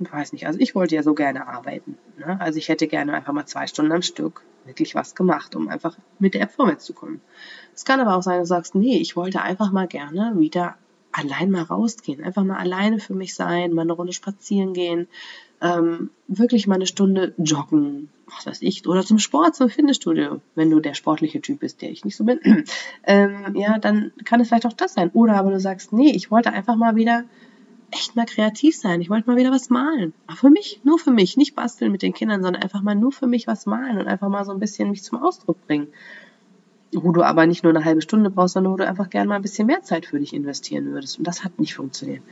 ich 0.00 0.12
weiß 0.12 0.32
nicht, 0.32 0.46
also 0.46 0.58
ich 0.58 0.74
wollte 0.74 0.94
ja 0.94 1.02
so 1.02 1.14
gerne 1.14 1.46
arbeiten. 1.46 1.96
Ne? 2.18 2.38
Also 2.40 2.58
ich 2.58 2.68
hätte 2.68 2.88
gerne 2.88 3.14
einfach 3.14 3.32
mal 3.32 3.46
zwei 3.46 3.66
Stunden 3.66 3.92
am 3.92 4.02
Stück 4.02 4.42
wirklich 4.64 4.94
was 4.94 5.14
gemacht, 5.14 5.56
um 5.56 5.68
einfach 5.68 5.96
mit 6.18 6.34
der 6.34 6.42
App 6.42 6.52
vorwärts 6.52 6.84
zu 6.84 6.92
kommen. 6.92 7.20
Es 7.74 7.84
kann 7.84 8.00
aber 8.00 8.16
auch 8.16 8.22
sein, 8.22 8.38
du 8.38 8.46
sagst, 8.46 8.74
nee, 8.74 8.98
ich 8.98 9.16
wollte 9.16 9.42
einfach 9.42 9.72
mal 9.72 9.88
gerne 9.88 10.34
wieder 10.38 10.76
allein 11.12 11.50
mal 11.50 11.62
rausgehen, 11.62 12.22
einfach 12.24 12.44
mal 12.44 12.56
alleine 12.58 12.98
für 12.98 13.14
mich 13.14 13.34
sein, 13.34 13.72
mal 13.72 13.82
eine 13.82 13.92
Runde 13.92 14.12
spazieren 14.12 14.72
gehen, 14.72 15.08
ähm, 15.60 16.10
wirklich 16.26 16.66
mal 16.66 16.74
eine 16.74 16.86
Stunde 16.86 17.34
joggen, 17.38 18.08
was 18.26 18.46
weiß 18.46 18.62
ich, 18.62 18.86
oder 18.86 19.04
zum 19.04 19.18
Sport, 19.18 19.54
zum 19.54 19.68
Fitnessstudio, 19.68 20.40
wenn 20.54 20.70
du 20.70 20.80
der 20.80 20.94
sportliche 20.94 21.40
Typ 21.40 21.60
bist, 21.60 21.82
der 21.82 21.90
ich 21.90 22.04
nicht 22.04 22.16
so 22.16 22.24
bin. 22.24 22.40
ähm, 23.04 23.54
ja, 23.54 23.78
dann 23.78 24.12
kann 24.24 24.40
es 24.40 24.48
vielleicht 24.48 24.66
auch 24.66 24.72
das 24.72 24.94
sein. 24.94 25.10
Oder 25.12 25.36
aber 25.36 25.50
du 25.50 25.60
sagst, 25.60 25.92
nee, 25.92 26.10
ich 26.10 26.30
wollte 26.30 26.52
einfach 26.52 26.76
mal 26.76 26.96
wieder 26.96 27.24
echt 27.92 28.16
mal 28.16 28.26
kreativ 28.26 28.76
sein. 28.76 29.00
Ich 29.00 29.10
wollte 29.10 29.28
mal 29.28 29.36
wieder 29.36 29.52
was 29.52 29.70
malen. 29.70 30.14
Aber 30.26 30.36
für 30.36 30.50
mich, 30.50 30.80
nur 30.82 30.98
für 30.98 31.10
mich, 31.10 31.36
nicht 31.36 31.54
basteln 31.54 31.92
mit 31.92 32.02
den 32.02 32.14
Kindern, 32.14 32.42
sondern 32.42 32.62
einfach 32.62 32.82
mal 32.82 32.94
nur 32.94 33.12
für 33.12 33.26
mich 33.26 33.46
was 33.46 33.66
malen 33.66 33.98
und 33.98 34.08
einfach 34.08 34.28
mal 34.28 34.44
so 34.44 34.52
ein 34.52 34.60
bisschen 34.60 34.90
mich 34.90 35.02
zum 35.02 35.22
Ausdruck 35.22 35.64
bringen. 35.66 35.88
Wo 36.92 37.12
du 37.12 37.22
aber 37.22 37.46
nicht 37.46 37.62
nur 37.62 37.74
eine 37.74 37.84
halbe 37.84 38.02
Stunde 38.02 38.30
brauchst, 38.30 38.54
sondern 38.54 38.72
wo 38.72 38.76
du 38.76 38.86
einfach 38.86 39.08
gerne 39.08 39.28
mal 39.28 39.36
ein 39.36 39.42
bisschen 39.42 39.66
mehr 39.66 39.82
Zeit 39.82 40.06
für 40.06 40.20
dich 40.20 40.34
investieren 40.34 40.92
würdest. 40.92 41.18
Und 41.18 41.26
das 41.26 41.42
hat 41.44 41.58
nicht 41.58 41.74
funktioniert. 41.74 42.22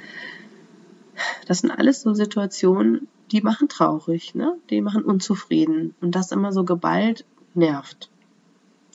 Das 1.46 1.60
sind 1.60 1.70
alles 1.70 2.02
so 2.02 2.14
Situationen, 2.14 3.08
die 3.32 3.40
machen 3.40 3.68
traurig, 3.68 4.34
ne? 4.34 4.56
Die 4.70 4.80
machen 4.80 5.04
unzufrieden. 5.04 5.94
Und 6.00 6.14
das 6.14 6.32
immer 6.32 6.52
so 6.52 6.64
geballt 6.64 7.24
nervt. 7.54 8.10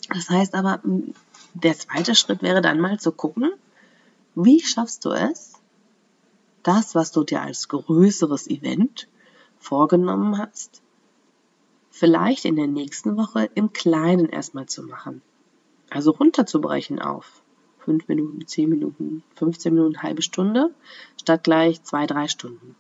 Das 0.10 0.30
heißt 0.30 0.54
aber, 0.54 0.82
der 1.54 1.78
zweite 1.78 2.16
Schritt 2.16 2.42
wäre 2.44 2.62
dann 2.62 2.80
mal 2.80 3.00
zu 3.00 3.12
gucken, 3.12 3.52
wie 4.36 4.62
schaffst 4.62 5.06
du 5.06 5.12
es, 5.12 5.54
das, 6.64 6.96
was 6.96 7.12
du 7.12 7.24
dir 7.24 7.42
als 7.42 7.70
größeres 7.70 8.48
Event 8.50 9.08
vorgenommen 9.60 10.38
hast, 10.38 10.82
vielleicht 11.92 12.46
in 12.46 12.56
der 12.56 12.68
nächsten 12.68 13.18
Woche 13.18 13.50
im 13.56 13.72
Kleinen 13.72 14.28
erstmal 14.28 14.66
zu 14.66 14.84
machen. 14.84 15.22
Also 15.96 16.12
runterzubrechen 16.12 17.00
auf 17.00 17.42
fünf 17.80 18.10
Minuten, 18.10 18.46
zehn 18.46 18.70
Minuten, 18.70 19.24
15 19.36 19.74
Minuten, 19.74 20.04
halbe 20.04 20.22
Stunde, 20.22 20.72
statt 21.18 21.46
gleich 21.46 21.84
zwei, 21.84 22.06
drei 22.06 22.28
Stunden. 22.28 22.76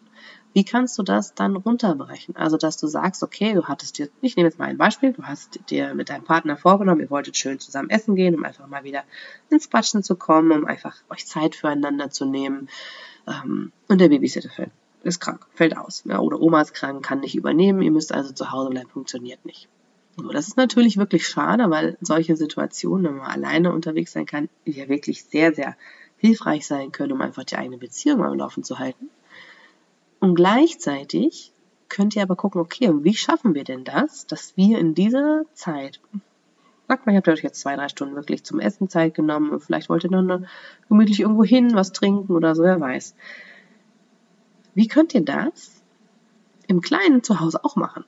Wie 0.52 0.66
kannst 0.66 0.98
du 0.98 1.04
das 1.04 1.34
dann 1.34 1.56
runterbrechen? 1.56 2.36
Also, 2.36 2.58
dass 2.58 2.76
du 2.76 2.88
sagst, 2.88 3.24
okay, 3.24 3.54
du 3.54 3.64
hattest 3.70 3.98
dir, 3.98 4.10
ich 4.22 4.36
nehme 4.36 4.50
jetzt 4.50 4.60
mal 4.60 4.66
ein 4.66 4.78
Beispiel, 4.78 5.14
du 5.14 5.24
hast 5.24 5.62
dir 5.70 5.94
mit 5.94 6.10
deinem 6.10 6.26
Partner 6.26 6.58
vorgenommen, 6.58 7.00
ihr 7.00 7.10
wolltet 7.10 7.38
schön 7.38 7.58
zusammen 7.58 7.90
essen 7.90 8.18
gehen, 8.18 8.36
um 8.36 8.44
einfach 8.44 8.68
mal 8.68 8.84
wieder 8.84 9.06
ins 9.50 9.70
Quatschen 9.70 10.04
zu 10.04 10.18
kommen, 10.18 10.52
um 10.52 10.66
einfach 10.66 10.98
euch 11.10 11.26
Zeit 11.26 11.56
füreinander 11.56 12.10
zu 12.10 12.26
nehmen 12.26 12.68
ähm, 13.28 13.72
und 13.88 14.02
der 14.02 14.10
Babysitter 14.10 14.50
fällt 14.50 14.72
ist 15.04 15.20
krank, 15.22 15.46
fällt 15.54 15.78
aus. 15.78 16.04
Ja, 16.06 16.20
oder 16.20 16.42
Oma 16.42 16.62
ist 16.62 16.74
krank, 16.74 17.06
kann 17.06 17.20
nicht 17.22 17.36
übernehmen, 17.36 17.82
ihr 17.82 17.92
müsst 17.92 18.12
also 18.12 18.34
zu 18.34 18.52
Hause 18.52 18.72
bleiben, 18.72 18.90
funktioniert 18.90 19.46
nicht. 19.46 19.70
So, 20.18 20.30
das 20.30 20.48
ist 20.48 20.58
natürlich 20.58 20.98
wirklich 20.98 21.28
schade, 21.28 21.70
weil 21.70 21.98
solche 22.00 22.36
Situationen, 22.36 23.06
wenn 23.06 23.18
man 23.18 23.30
alleine 23.30 23.74
unterwegs 23.74 24.14
sein 24.14 24.26
kann, 24.26 24.50
ja 24.64 24.88
wirklich 24.88 25.26
sehr, 25.26 25.54
sehr 25.54 25.76
hilfreich 26.18 26.66
sein 26.66 26.92
können, 26.92 27.12
um 27.12 27.22
einfach 27.22 27.44
die 27.44 27.58
eigene 27.58 27.78
Beziehung 27.78 28.24
am 28.24 28.38
Laufen 28.38 28.64
zu 28.64 28.80
halten. 28.80 29.10
Und 30.20 30.36
gleichzeitig 30.36 31.52
könnt 31.90 32.16
ihr 32.16 32.24
aber 32.24 32.36
gucken, 32.36 32.62
okay, 32.62 32.90
wie 33.04 33.14
schaffen 33.14 33.56
wir 33.56 33.64
denn 33.64 33.84
das, 33.84 34.26
dass 34.26 34.56
wir 34.56 34.80
in 34.80 34.96
dieser 34.96 35.44
Zeit, 35.54 36.00
sagt 36.88 37.06
mal, 37.06 37.12
ihr 37.12 37.18
habt 37.18 37.28
euch 37.28 37.44
jetzt 37.44 37.60
zwei, 37.60 37.76
drei 37.76 37.90
Stunden 37.90 38.16
wirklich 38.16 38.44
zum 38.44 38.60
Essen 38.60 38.90
Zeit 38.90 39.14
genommen 39.14 39.50
und 39.50 39.62
vielleicht 39.62 39.90
wollt 39.90 40.06
ihr 40.06 40.12
noch 40.12 40.20
eine, 40.20 40.48
gemütlich 40.88 41.20
irgendwo 41.20 41.44
hin, 41.44 41.76
was 41.76 41.92
trinken 41.92 42.34
oder 42.34 42.56
so, 42.56 42.64
wer 42.64 42.80
weiß. 42.80 43.16
Wie 44.74 44.88
könnt 44.88 45.14
ihr 45.14 45.24
das 45.24 45.84
im 46.68 46.82
Kleinen 46.82 47.22
zu 47.22 47.40
Hause 47.40 47.64
auch 47.64 47.76
machen? 47.76 48.06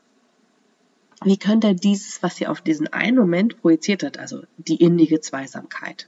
Wie 1.23 1.37
könnt 1.37 1.63
ihr 1.63 1.73
dieses, 1.73 2.21
was 2.21 2.39
ihr 2.39 2.51
auf 2.51 2.61
diesen 2.61 2.91
einen 2.93 3.17
Moment 3.17 3.59
projiziert 3.59 4.03
habt, 4.03 4.19
also 4.19 4.43
die 4.57 4.75
innige 4.75 5.19
Zweisamkeit, 5.19 6.07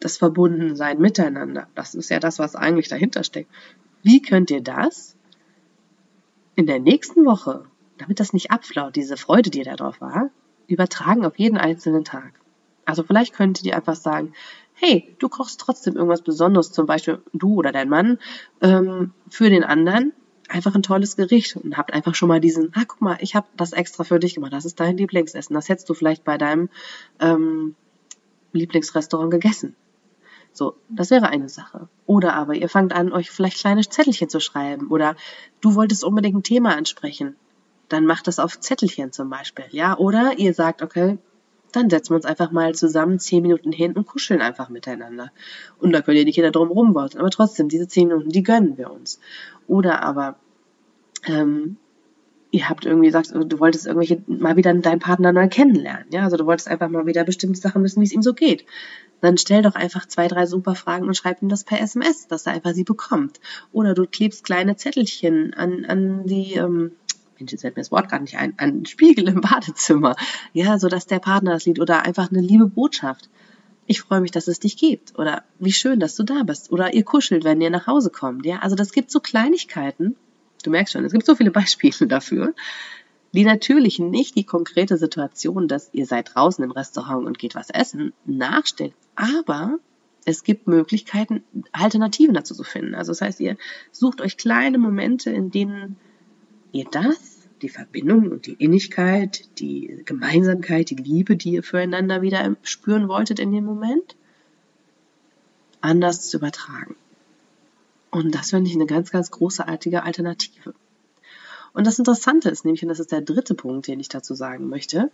das 0.00 0.16
Verbundensein 0.16 0.98
miteinander, 0.98 1.68
das 1.74 1.94
ist 1.94 2.10
ja 2.10 2.18
das, 2.18 2.38
was 2.38 2.56
eigentlich 2.56 2.88
dahinter 2.88 3.22
steckt. 3.22 3.50
Wie 4.02 4.20
könnt 4.20 4.50
ihr 4.50 4.60
das 4.60 5.16
in 6.56 6.66
der 6.66 6.80
nächsten 6.80 7.24
Woche, 7.24 7.66
damit 7.98 8.18
das 8.18 8.32
nicht 8.32 8.50
abflaut, 8.50 8.96
diese 8.96 9.16
Freude, 9.16 9.50
die 9.50 9.62
da 9.62 9.76
drauf 9.76 10.00
war, 10.00 10.30
übertragen 10.66 11.24
auf 11.24 11.38
jeden 11.38 11.56
einzelnen 11.56 12.04
Tag? 12.04 12.32
Also 12.84 13.04
vielleicht 13.04 13.34
könntet 13.34 13.64
ihr 13.64 13.76
einfach 13.76 13.94
sagen, 13.94 14.32
hey, 14.74 15.14
du 15.20 15.28
kochst 15.28 15.60
trotzdem 15.60 15.94
irgendwas 15.94 16.22
Besonderes, 16.22 16.72
zum 16.72 16.86
Beispiel 16.86 17.22
du 17.32 17.54
oder 17.54 17.70
dein 17.70 17.88
Mann, 17.88 18.18
ähm, 18.60 19.12
für 19.30 19.50
den 19.50 19.62
anderen 19.62 20.12
einfach 20.52 20.74
ein 20.74 20.82
tolles 20.82 21.16
Gericht 21.16 21.56
und 21.56 21.76
habt 21.76 21.92
einfach 21.92 22.14
schon 22.14 22.28
mal 22.28 22.40
diesen, 22.40 22.72
ah, 22.74 22.84
guck 22.86 23.00
mal, 23.00 23.16
ich 23.20 23.34
habe 23.34 23.46
das 23.56 23.72
extra 23.72 24.04
für 24.04 24.18
dich 24.18 24.34
gemacht, 24.34 24.52
das 24.52 24.64
ist 24.64 24.78
dein 24.80 24.96
Lieblingsessen, 24.96 25.54
das 25.54 25.68
hättest 25.68 25.88
du 25.88 25.94
vielleicht 25.94 26.24
bei 26.24 26.38
deinem 26.38 26.68
ähm, 27.20 27.74
Lieblingsrestaurant 28.52 29.30
gegessen. 29.30 29.74
So, 30.52 30.76
das 30.90 31.10
wäre 31.10 31.28
eine 31.28 31.48
Sache. 31.48 31.88
Oder 32.04 32.34
aber 32.34 32.54
ihr 32.54 32.68
fangt 32.68 32.92
an, 32.92 33.12
euch 33.12 33.30
vielleicht 33.30 33.58
kleine 33.58 33.80
Zettelchen 33.88 34.28
zu 34.28 34.38
schreiben. 34.38 34.88
Oder 34.88 35.16
du 35.62 35.74
wolltest 35.74 36.04
unbedingt 36.04 36.36
ein 36.36 36.42
Thema 36.42 36.76
ansprechen. 36.76 37.36
Dann 37.88 38.04
macht 38.04 38.26
das 38.26 38.38
auf 38.38 38.60
Zettelchen 38.60 39.12
zum 39.12 39.30
Beispiel. 39.30 39.64
Ja, 39.70 39.96
oder 39.96 40.38
ihr 40.38 40.52
sagt, 40.52 40.82
okay, 40.82 41.18
dann 41.72 41.90
setzen 41.90 42.10
wir 42.10 42.16
uns 42.16 42.24
einfach 42.24 42.50
mal 42.50 42.74
zusammen 42.74 43.18
zehn 43.18 43.42
Minuten 43.42 43.72
hin 43.72 43.94
und 43.94 44.06
kuscheln 44.06 44.40
einfach 44.40 44.68
miteinander. 44.68 45.32
Und 45.78 45.92
da 45.92 46.02
könnt 46.02 46.18
ihr 46.18 46.24
nicht 46.24 46.36
jeder 46.36 46.50
drum 46.50 46.68
rumbauen. 46.68 47.10
Aber 47.16 47.30
trotzdem, 47.30 47.68
diese 47.68 47.88
zehn 47.88 48.08
Minuten, 48.08 48.30
die 48.30 48.42
gönnen 48.42 48.78
wir 48.78 48.90
uns. 48.90 49.20
Oder 49.66 50.02
aber, 50.02 50.36
ähm, 51.26 51.76
ihr 52.52 52.68
habt 52.68 52.84
irgendwie 52.84 53.06
gesagt, 53.06 53.32
du 53.34 53.58
wolltest 53.58 53.86
irgendwelche 53.86 54.22
mal 54.26 54.56
wieder 54.56 54.72
deinen 54.74 55.00
Partner 55.00 55.32
neu 55.32 55.48
kennenlernen. 55.48 56.06
Ja, 56.10 56.24
also 56.24 56.36
du 56.36 56.46
wolltest 56.46 56.68
einfach 56.68 56.90
mal 56.90 57.06
wieder 57.06 57.24
bestimmte 57.24 57.58
Sachen 57.58 57.82
wissen, 57.82 58.00
wie 58.00 58.04
es 58.04 58.12
ihm 58.12 58.22
so 58.22 58.34
geht. 58.34 58.66
Dann 59.22 59.38
stell 59.38 59.62
doch 59.62 59.74
einfach 59.74 60.06
zwei, 60.06 60.28
drei 60.28 60.46
super 60.46 60.74
Fragen 60.74 61.06
und 61.06 61.16
schreib 61.16 61.40
ihm 61.40 61.48
das 61.48 61.64
per 61.64 61.80
SMS, 61.80 62.28
dass 62.28 62.46
er 62.46 62.52
einfach 62.52 62.74
sie 62.74 62.84
bekommt. 62.84 63.40
Oder 63.72 63.94
du 63.94 64.06
klebst 64.06 64.44
kleine 64.44 64.76
Zettelchen 64.76 65.54
an, 65.54 65.86
an 65.86 66.26
die, 66.26 66.54
ähm, 66.54 66.92
Mensch, 67.42 67.52
jetzt 67.52 67.62
fällt 67.62 67.76
mir 67.76 67.82
das 67.82 67.90
Wort 67.90 68.08
gar 68.08 68.20
nicht 68.20 68.36
ein, 68.36 68.56
den 68.56 68.86
Spiegel 68.86 69.28
im 69.28 69.40
Badezimmer. 69.40 70.14
Ja, 70.52 70.78
so 70.78 70.88
dass 70.88 71.06
der 71.06 71.18
Partner 71.18 71.52
das 71.52 71.66
liebt 71.66 71.80
oder 71.80 72.02
einfach 72.02 72.30
eine 72.30 72.40
liebe 72.40 72.66
Botschaft. 72.66 73.28
Ich 73.86 74.00
freue 74.00 74.20
mich, 74.20 74.30
dass 74.30 74.46
es 74.46 74.60
dich 74.60 74.76
gibt. 74.76 75.18
Oder 75.18 75.42
wie 75.58 75.72
schön, 75.72 75.98
dass 75.98 76.14
du 76.14 76.22
da 76.22 76.44
bist. 76.44 76.70
Oder 76.70 76.94
ihr 76.94 77.04
kuschelt, 77.04 77.42
wenn 77.42 77.60
ihr 77.60 77.70
nach 77.70 77.88
Hause 77.88 78.10
kommt. 78.10 78.46
Ja, 78.46 78.60
also 78.60 78.76
das 78.76 78.92
gibt 78.92 79.10
so 79.10 79.18
Kleinigkeiten. 79.18 80.14
Du 80.62 80.70
merkst 80.70 80.92
schon, 80.92 81.04
es 81.04 81.12
gibt 81.12 81.26
so 81.26 81.34
viele 81.34 81.50
Beispiele 81.60 82.06
dafür, 82.06 82.54
die 83.32 83.44
natürlich 83.44 83.98
nicht 83.98 84.36
die 84.36 84.44
konkrete 84.44 84.96
Situation, 84.96 85.66
dass 85.66 85.90
ihr 85.92 86.06
seid 86.06 86.34
draußen 86.34 86.62
im 86.62 86.70
Restaurant 86.70 87.26
und 87.26 87.40
geht 87.40 87.56
was 87.56 87.70
essen, 87.70 88.12
nachstellt. 88.24 88.94
Aber 89.16 89.78
es 90.24 90.44
gibt 90.44 90.68
Möglichkeiten, 90.68 91.42
Alternativen 91.72 92.34
dazu 92.34 92.54
zu 92.54 92.62
finden. 92.62 92.94
Also 92.94 93.10
das 93.10 93.20
heißt, 93.20 93.40
ihr 93.40 93.56
sucht 93.90 94.20
euch 94.20 94.36
kleine 94.36 94.78
Momente, 94.78 95.30
in 95.30 95.50
denen 95.50 95.96
ihr 96.72 96.86
das, 96.90 97.31
die 97.62 97.68
Verbindung 97.68 98.30
und 98.30 98.46
die 98.46 98.54
Innigkeit, 98.54 99.48
die 99.58 100.02
Gemeinsamkeit, 100.04 100.90
die 100.90 100.96
Liebe, 100.96 101.36
die 101.36 101.52
ihr 101.52 101.62
füreinander 101.62 102.22
wieder 102.22 102.56
spüren 102.62 103.08
wolltet 103.08 103.38
in 103.38 103.52
dem 103.52 103.64
Moment, 103.64 104.16
anders 105.80 106.28
zu 106.28 106.36
übertragen. 106.36 106.96
Und 108.10 108.34
das 108.34 108.50
finde 108.50 108.68
ich 108.68 108.76
eine 108.76 108.86
ganz, 108.86 109.10
ganz 109.10 109.30
großartige 109.30 110.02
Alternative. 110.02 110.74
Und 111.72 111.86
das 111.86 111.98
Interessante 111.98 112.50
ist 112.50 112.64
nämlich, 112.64 112.82
und 112.82 112.90
das 112.90 113.00
ist 113.00 113.12
der 113.12 113.22
dritte 113.22 113.54
Punkt, 113.54 113.86
den 113.86 114.00
ich 114.00 114.08
dazu 114.08 114.34
sagen 114.34 114.68
möchte, 114.68 115.10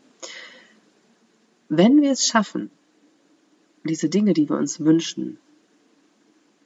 wenn 1.69 2.03
wir 2.03 2.11
es 2.11 2.27
schaffen, 2.27 2.71
diese 3.85 4.09
Dinge, 4.09 4.33
die 4.33 4.49
wir 4.49 4.57
uns 4.57 4.81
wünschen, 4.81 5.39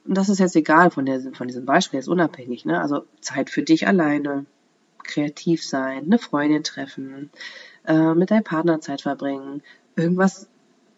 und 0.05 0.17
das 0.17 0.29
ist 0.29 0.39
jetzt 0.39 0.55
egal 0.55 0.91
von, 0.91 1.05
der, 1.05 1.21
von 1.33 1.47
diesem 1.47 1.65
Beispiel, 1.65 1.99
jetzt 1.99 2.09
unabhängig, 2.09 2.65
ne? 2.65 2.81
also 2.81 3.05
Zeit 3.21 3.49
für 3.49 3.61
dich 3.61 3.87
alleine, 3.87 4.45
kreativ 5.03 5.63
sein, 5.63 6.05
eine 6.05 6.19
Freundin 6.19 6.63
treffen, 6.63 7.29
äh, 7.85 8.13
mit 8.13 8.31
deinem 8.31 8.43
Partner 8.43 8.81
Zeit 8.81 9.01
verbringen, 9.01 9.61
irgendwas 9.95 10.47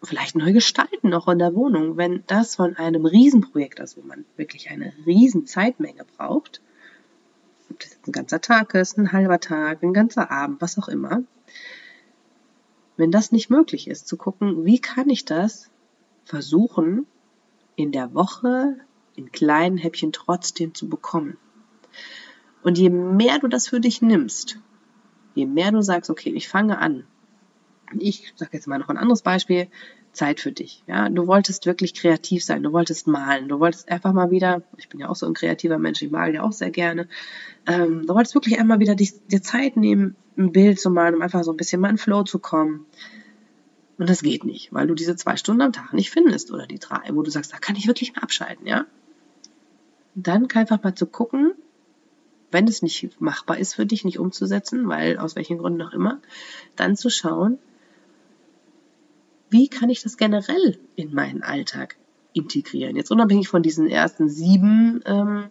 vielleicht 0.02 0.36
neu 0.36 0.52
gestalten, 0.52 1.14
auch 1.14 1.28
in 1.28 1.38
der 1.38 1.54
Wohnung. 1.54 1.96
Wenn 1.96 2.22
das 2.26 2.56
von 2.56 2.76
einem 2.76 3.06
Riesenprojekt 3.06 3.80
ist, 3.80 3.96
wo 3.96 4.02
man 4.02 4.24
wirklich 4.36 4.70
eine 4.70 4.92
riesen 5.04 5.46
Zeitmenge 5.46 6.04
braucht, 6.16 6.60
ob 7.70 7.80
das 7.80 7.92
jetzt 7.92 8.06
ein 8.06 8.12
ganzer 8.12 8.40
Tag 8.40 8.74
ist, 8.74 8.98
ein 8.98 9.12
halber 9.12 9.40
Tag, 9.40 9.82
ein 9.82 9.92
ganzer 9.92 10.30
Abend, 10.30 10.60
was 10.60 10.78
auch 10.78 10.88
immer, 10.88 11.22
wenn 12.96 13.10
das 13.10 13.32
nicht 13.32 13.50
möglich 13.50 13.88
ist, 13.88 14.08
zu 14.08 14.16
gucken, 14.16 14.64
wie 14.64 14.78
kann 14.78 15.10
ich 15.10 15.24
das 15.24 15.70
versuchen, 16.24 17.06
in 17.74 17.92
der 17.92 18.14
Woche 18.14 18.76
in 19.16 19.32
kleinen 19.32 19.76
Häppchen 19.76 20.12
trotzdem 20.12 20.74
zu 20.74 20.88
bekommen. 20.88 21.36
Und 22.66 22.78
je 22.78 22.90
mehr 22.90 23.38
du 23.38 23.46
das 23.46 23.68
für 23.68 23.78
dich 23.78 24.02
nimmst, 24.02 24.58
je 25.36 25.46
mehr 25.46 25.70
du 25.70 25.82
sagst, 25.82 26.10
okay, 26.10 26.30
ich 26.30 26.48
fange 26.48 26.78
an. 26.78 27.04
Ich 27.96 28.32
sage 28.34 28.50
jetzt 28.54 28.66
mal 28.66 28.80
noch 28.80 28.88
ein 28.88 28.96
anderes 28.96 29.22
Beispiel. 29.22 29.68
Zeit 30.10 30.40
für 30.40 30.50
dich. 30.50 30.82
Ja, 30.88 31.08
du 31.08 31.28
wolltest 31.28 31.66
wirklich 31.66 31.94
kreativ 31.94 32.42
sein, 32.44 32.64
du 32.64 32.72
wolltest 32.72 33.06
malen, 33.06 33.48
du 33.48 33.60
wolltest 33.60 33.88
einfach 33.88 34.12
mal 34.12 34.32
wieder, 34.32 34.62
ich 34.78 34.88
bin 34.88 34.98
ja 34.98 35.08
auch 35.08 35.14
so 35.14 35.26
ein 35.26 35.34
kreativer 35.34 35.78
Mensch, 35.78 36.02
ich 36.02 36.10
male 36.10 36.34
ja 36.34 36.42
auch 36.42 36.50
sehr 36.50 36.70
gerne, 36.70 37.06
ähm, 37.66 38.04
du 38.04 38.14
wolltest 38.14 38.34
wirklich 38.34 38.58
einmal 38.58 38.80
wieder 38.80 38.96
dich, 38.96 39.12
dir 39.28 39.42
Zeit 39.42 39.76
nehmen, 39.76 40.16
ein 40.36 40.50
Bild 40.50 40.80
zu 40.80 40.90
malen, 40.90 41.14
um 41.14 41.22
einfach 41.22 41.44
so 41.44 41.52
ein 41.52 41.56
bisschen 41.56 41.80
mal 41.80 41.90
in 41.90 41.98
Flow 41.98 42.24
zu 42.24 42.40
kommen. 42.40 42.86
Und 43.98 44.10
das 44.10 44.22
geht 44.22 44.44
nicht, 44.44 44.72
weil 44.72 44.88
du 44.88 44.94
diese 44.94 45.14
zwei 45.14 45.36
Stunden 45.36 45.62
am 45.62 45.72
Tag 45.72 45.92
nicht 45.92 46.10
findest 46.10 46.50
oder 46.50 46.66
die 46.66 46.80
drei, 46.80 47.10
wo 47.12 47.22
du 47.22 47.30
sagst, 47.30 47.52
da 47.52 47.58
kann 47.58 47.76
ich 47.76 47.86
wirklich 47.86 48.16
mal 48.16 48.22
abschalten, 48.22 48.66
ja. 48.66 48.86
Dann 50.16 50.48
einfach 50.50 50.82
mal 50.82 50.94
zu 50.96 51.06
gucken, 51.06 51.52
wenn 52.50 52.68
es 52.68 52.82
nicht 52.82 53.20
machbar 53.20 53.58
ist 53.58 53.74
für 53.74 53.86
dich, 53.86 54.04
nicht 54.04 54.18
umzusetzen, 54.18 54.88
weil 54.88 55.18
aus 55.18 55.36
welchen 55.36 55.58
Gründen 55.58 55.82
auch 55.82 55.92
immer, 55.92 56.20
dann 56.76 56.96
zu 56.96 57.10
schauen, 57.10 57.58
wie 59.50 59.68
kann 59.68 59.90
ich 59.90 60.02
das 60.02 60.16
generell 60.16 60.78
in 60.96 61.14
meinen 61.14 61.42
Alltag 61.42 61.96
integrieren? 62.32 62.96
Jetzt 62.96 63.10
unabhängig 63.10 63.48
von 63.48 63.62
diesen 63.62 63.88
ersten 63.88 64.28
sieben 64.28 65.02
ähm, 65.06 65.48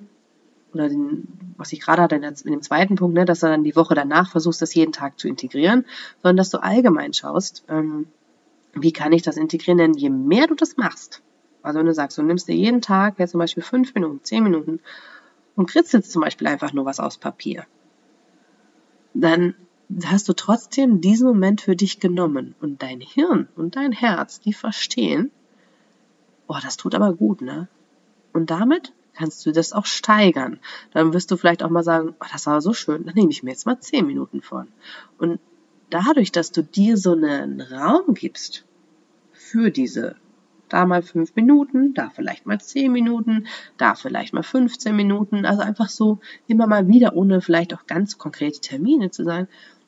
oder 0.74 0.90
den, 0.90 1.28
was 1.58 1.72
ich 1.72 1.80
gerade 1.80 2.02
hatte 2.02 2.16
in, 2.16 2.22
dem 2.22 2.62
zweiten 2.62 2.96
Punkt, 2.96 3.16
ne, 3.16 3.26
dass 3.26 3.40
du 3.40 3.48
dann 3.48 3.64
die 3.64 3.76
Woche 3.76 3.96
danach 3.96 4.30
versuchst, 4.30 4.62
das 4.62 4.76
jeden 4.76 4.92
Tag 4.92 5.20
zu 5.20 5.28
integrieren, 5.28 5.86
sondern 6.22 6.38
dass 6.38 6.50
du 6.50 6.62
allgemein 6.62 7.14
schaust, 7.14 7.64
ähm, 7.70 8.08
wie 8.74 8.92
kann 8.92 9.14
ich 9.14 9.22
das 9.22 9.38
integrieren? 9.38 9.78
Denn 9.78 9.94
je 9.94 10.10
mehr 10.10 10.48
du 10.48 10.56
das 10.56 10.76
machst, 10.76 11.22
also 11.62 11.80
wenn 11.80 11.86
du 11.86 11.94
sagst, 11.94 12.18
du 12.18 12.24
nimmst 12.24 12.48
dir 12.48 12.56
jeden 12.56 12.82
Tag 12.82 13.18
jetzt 13.18 13.32
zum 13.32 13.40
Beispiel 13.40 13.64
fünf 13.64 13.96
Minuten, 13.96 14.20
zehn 14.24 14.44
Minuten 14.44 14.82
und 15.56 15.70
kritzelst 15.70 16.12
zum 16.12 16.22
Beispiel 16.22 16.48
einfach 16.48 16.74
nur 16.74 16.86
was 16.86 17.00
aus 17.00 17.18
Papier, 17.18 17.66
dann 19.14 19.56
hast 20.06 20.28
du 20.28 20.34
trotzdem 20.34 21.02
diesen 21.02 21.28
Moment 21.28 21.62
für 21.62 21.76
dich 21.76 22.00
genommen 22.00 22.56
und 22.60 22.82
dein 22.82 23.02
Hirn 23.02 23.48
und 23.56 23.76
dein 23.76 23.92
Herz, 23.92 24.40
die 24.40 24.54
verstehen, 24.54 25.32
boah, 26.48 26.60
das 26.62 26.78
tut 26.78 26.96
aber 26.96 27.14
gut, 27.14 27.42
ne? 27.42 27.68
Und 28.34 28.50
damit 28.50 28.94
kannst 29.14 29.46
du 29.46 29.52
das 29.52 29.74
auch 29.74 29.86
steigern. 29.86 30.60
Dann 30.92 31.14
wirst 31.14 31.32
du 31.32 31.38
vielleicht 31.38 31.64
auch 31.64 31.70
mal 31.70 31.84
sagen, 31.84 32.16
oh, 32.20 32.26
das 32.32 32.48
war 32.48 32.62
so 32.62 32.74
schön, 32.74 33.06
dann 33.06 33.16
nehme 33.16 33.32
ich 33.32 33.44
mir 33.44 33.52
jetzt 33.52 33.66
mal 33.66 33.80
zehn 33.80 34.06
Minuten 34.06 34.42
von. 34.42 34.68
Und 35.18 35.40
dadurch, 35.90 36.32
dass 36.32 36.52
du 36.52 36.64
dir 36.64 36.98
so 36.98 37.14
einen 37.14 37.62
Raum 37.62 38.14
gibst 38.14 38.66
für 39.32 39.70
diese 39.70 40.16
da 40.70 40.86
mal 40.86 41.02
fünf 41.02 41.36
Minuten, 41.36 41.94
da 41.94 42.10
vielleicht 42.10 42.46
mal 42.46 42.60
zehn 42.60 42.92
Minuten, 42.92 43.48
da 43.78 43.96
vielleicht 43.96 44.34
mal 44.34 44.44
15 44.44 44.96
Minuten. 44.96 45.46
Also 45.46 45.62
einfach 45.62 45.90
so 45.90 46.20
immer 46.48 46.68
mal 46.68 46.88
wieder, 46.88 47.16
ohne 47.16 47.42
vielleicht 47.42 47.74
auch 47.74 47.86
ganz 47.88 48.18
konkrete 48.18 48.60
Termine 48.60 49.12
zu 49.12 49.24
sein. 49.24 49.48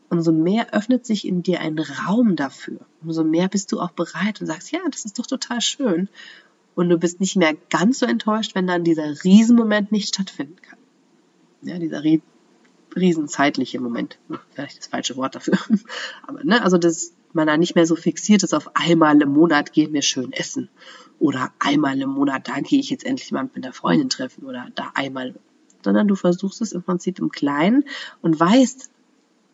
Umso 0.09 0.31
mehr 0.31 0.73
öffnet 0.73 1.05
sich 1.05 1.27
in 1.27 1.43
dir 1.43 1.59
ein 1.59 1.77
Raum 1.77 2.35
dafür. 2.35 2.79
Umso 3.01 3.23
mehr 3.23 3.49
bist 3.49 3.71
du 3.71 3.81
auch 3.81 3.91
bereit 3.91 4.39
und 4.39 4.47
sagst, 4.47 4.71
ja, 4.71 4.79
das 4.89 5.05
ist 5.05 5.19
doch 5.19 5.27
total 5.27 5.61
schön. 5.61 6.07
Und 6.75 6.89
du 6.89 6.97
bist 6.97 7.19
nicht 7.19 7.35
mehr 7.35 7.55
ganz 7.69 7.99
so 7.99 8.05
enttäuscht, 8.05 8.55
wenn 8.55 8.67
dann 8.67 8.83
dieser 8.83 9.23
Riesenmoment 9.23 9.91
nicht 9.91 10.07
stattfinden 10.07 10.61
kann. 10.61 10.77
Ja, 11.63 11.79
dieser 11.79 12.03
riesenzeitliche 12.95 13.81
Moment. 13.81 14.19
Vielleicht 14.53 14.77
das 14.77 14.87
falsche 14.87 15.17
Wort 15.17 15.35
dafür. 15.35 15.57
Aber, 16.27 16.43
ne, 16.43 16.61
also, 16.63 16.77
dass 16.77 17.13
man 17.37 17.47
da 17.47 17.55
nicht 17.55 17.75
mehr 17.75 17.85
so 17.85 17.95
fixiert 17.95 18.43
ist 18.43 18.53
auf 18.53 18.71
einmal 18.75 19.21
im 19.21 19.29
Monat 19.29 19.71
gehen 19.71 19.93
wir 19.93 20.01
schön 20.01 20.33
essen. 20.33 20.69
Oder 21.19 21.51
einmal 21.59 21.99
im 22.01 22.09
Monat, 22.09 22.47
da 22.47 22.59
gehe 22.59 22.79
ich 22.79 22.89
jetzt 22.89 23.05
endlich 23.05 23.31
mal 23.31 23.49
mit 23.53 23.63
der 23.63 23.73
Freundin 23.73 24.09
treffen. 24.09 24.45
Oder 24.45 24.67
da 24.75 24.91
einmal. 24.93 25.35
Sondern 25.83 26.07
du 26.07 26.15
versuchst 26.15 26.61
es 26.61 26.73
im 26.73 26.83
Prinzip 26.83 27.19
im 27.19 27.29
Kleinen 27.29 27.85
und 28.21 28.37
weißt, 28.37 28.89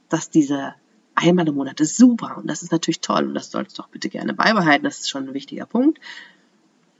dass 0.09 0.29
diese 0.29 0.73
einmal 1.15 1.47
im 1.47 1.55
Monat 1.55 1.79
ist 1.79 1.95
super 1.95 2.37
und 2.37 2.47
das 2.47 2.63
ist 2.63 2.71
natürlich 2.71 3.01
toll 3.01 3.27
und 3.27 3.35
das 3.35 3.51
sollst 3.51 3.77
du 3.77 3.83
auch 3.83 3.89
bitte 3.89 4.09
gerne 4.09 4.33
beibehalten. 4.33 4.85
Das 4.85 4.99
ist 4.99 5.09
schon 5.09 5.27
ein 5.27 5.33
wichtiger 5.33 5.67
Punkt. 5.67 5.99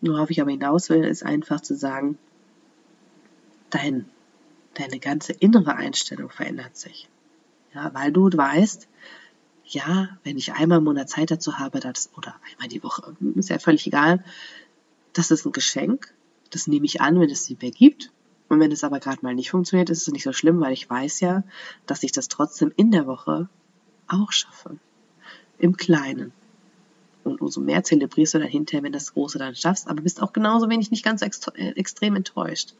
Worauf 0.02 0.30
ich 0.30 0.40
aber 0.40 0.52
hinaus 0.52 0.90
will, 0.90 1.04
ist 1.04 1.24
einfach 1.24 1.62
zu 1.62 1.76
sagen, 1.76 2.18
dein 3.72 4.06
deine 4.74 5.00
ganze 5.00 5.34
innere 5.34 5.76
Einstellung 5.76 6.30
verändert 6.30 6.76
sich. 6.78 7.10
Ja, 7.74 7.94
weil 7.94 8.12
du 8.12 8.30
weißt, 8.32 8.88
ja, 9.74 10.10
wenn 10.24 10.38
ich 10.38 10.54
einmal 10.54 10.80
im 10.80 10.84
Monat 10.86 11.10
Zeit 11.10 11.32
dazu 11.32 11.60
habe, 11.60 11.80
das, 11.80 12.10
oder 12.16 12.36
einmal 12.52 12.68
die 12.68 12.84
Woche, 12.84 13.16
ist 13.36 13.50
ja 13.50 13.60
völlig 13.60 13.88
egal, 13.88 14.24
das 15.14 15.32
ist 15.32 15.46
ein 15.46 15.52
Geschenk, 15.52 16.14
das 16.50 16.68
nehme 16.68 16.86
ich 16.86 17.02
an, 17.02 17.20
wenn 17.20 17.30
es 17.30 17.46
sie 17.46 17.58
mir 17.62 17.72
gibt. 17.72 18.12
Und 18.50 18.60
wenn 18.60 18.72
es 18.72 18.84
aber 18.84 19.00
gerade 19.00 19.20
mal 19.22 19.34
nicht 19.34 19.50
funktioniert, 19.50 19.90
ist 19.90 20.08
es 20.08 20.14
nicht 20.14 20.24
so 20.24 20.34
schlimm, 20.34 20.60
weil 20.60 20.74
ich 20.74 20.88
weiß 20.88 21.22
ja, 21.22 21.44
dass 21.88 22.04
ich 22.04 22.12
das 22.12 22.28
trotzdem 22.28 22.72
in 22.76 22.92
der 22.92 23.08
Woche 23.08 23.50
auch 24.08 24.32
schaffe. 24.32 24.78
Im 25.58 25.76
Kleinen. 25.78 26.34
Und 27.24 27.42
umso 27.42 27.62
mehr 27.62 27.84
zelebrierst 27.84 28.36
du 28.36 28.40
dann 28.40 28.48
hinterher, 28.48 28.84
wenn 28.84 28.92
das 28.92 29.14
Große 29.14 29.40
dann 29.40 29.56
schaffst, 29.56 29.88
aber 29.88 30.02
bist 30.02 30.22
auch 30.22 30.34
genauso 30.34 30.70
wenig 30.70 30.92
nicht 30.92 31.06
ganz 31.06 31.22
so 31.22 31.52
äh, 31.54 31.70
extrem 31.70 32.16
enttäuscht. 32.16 32.74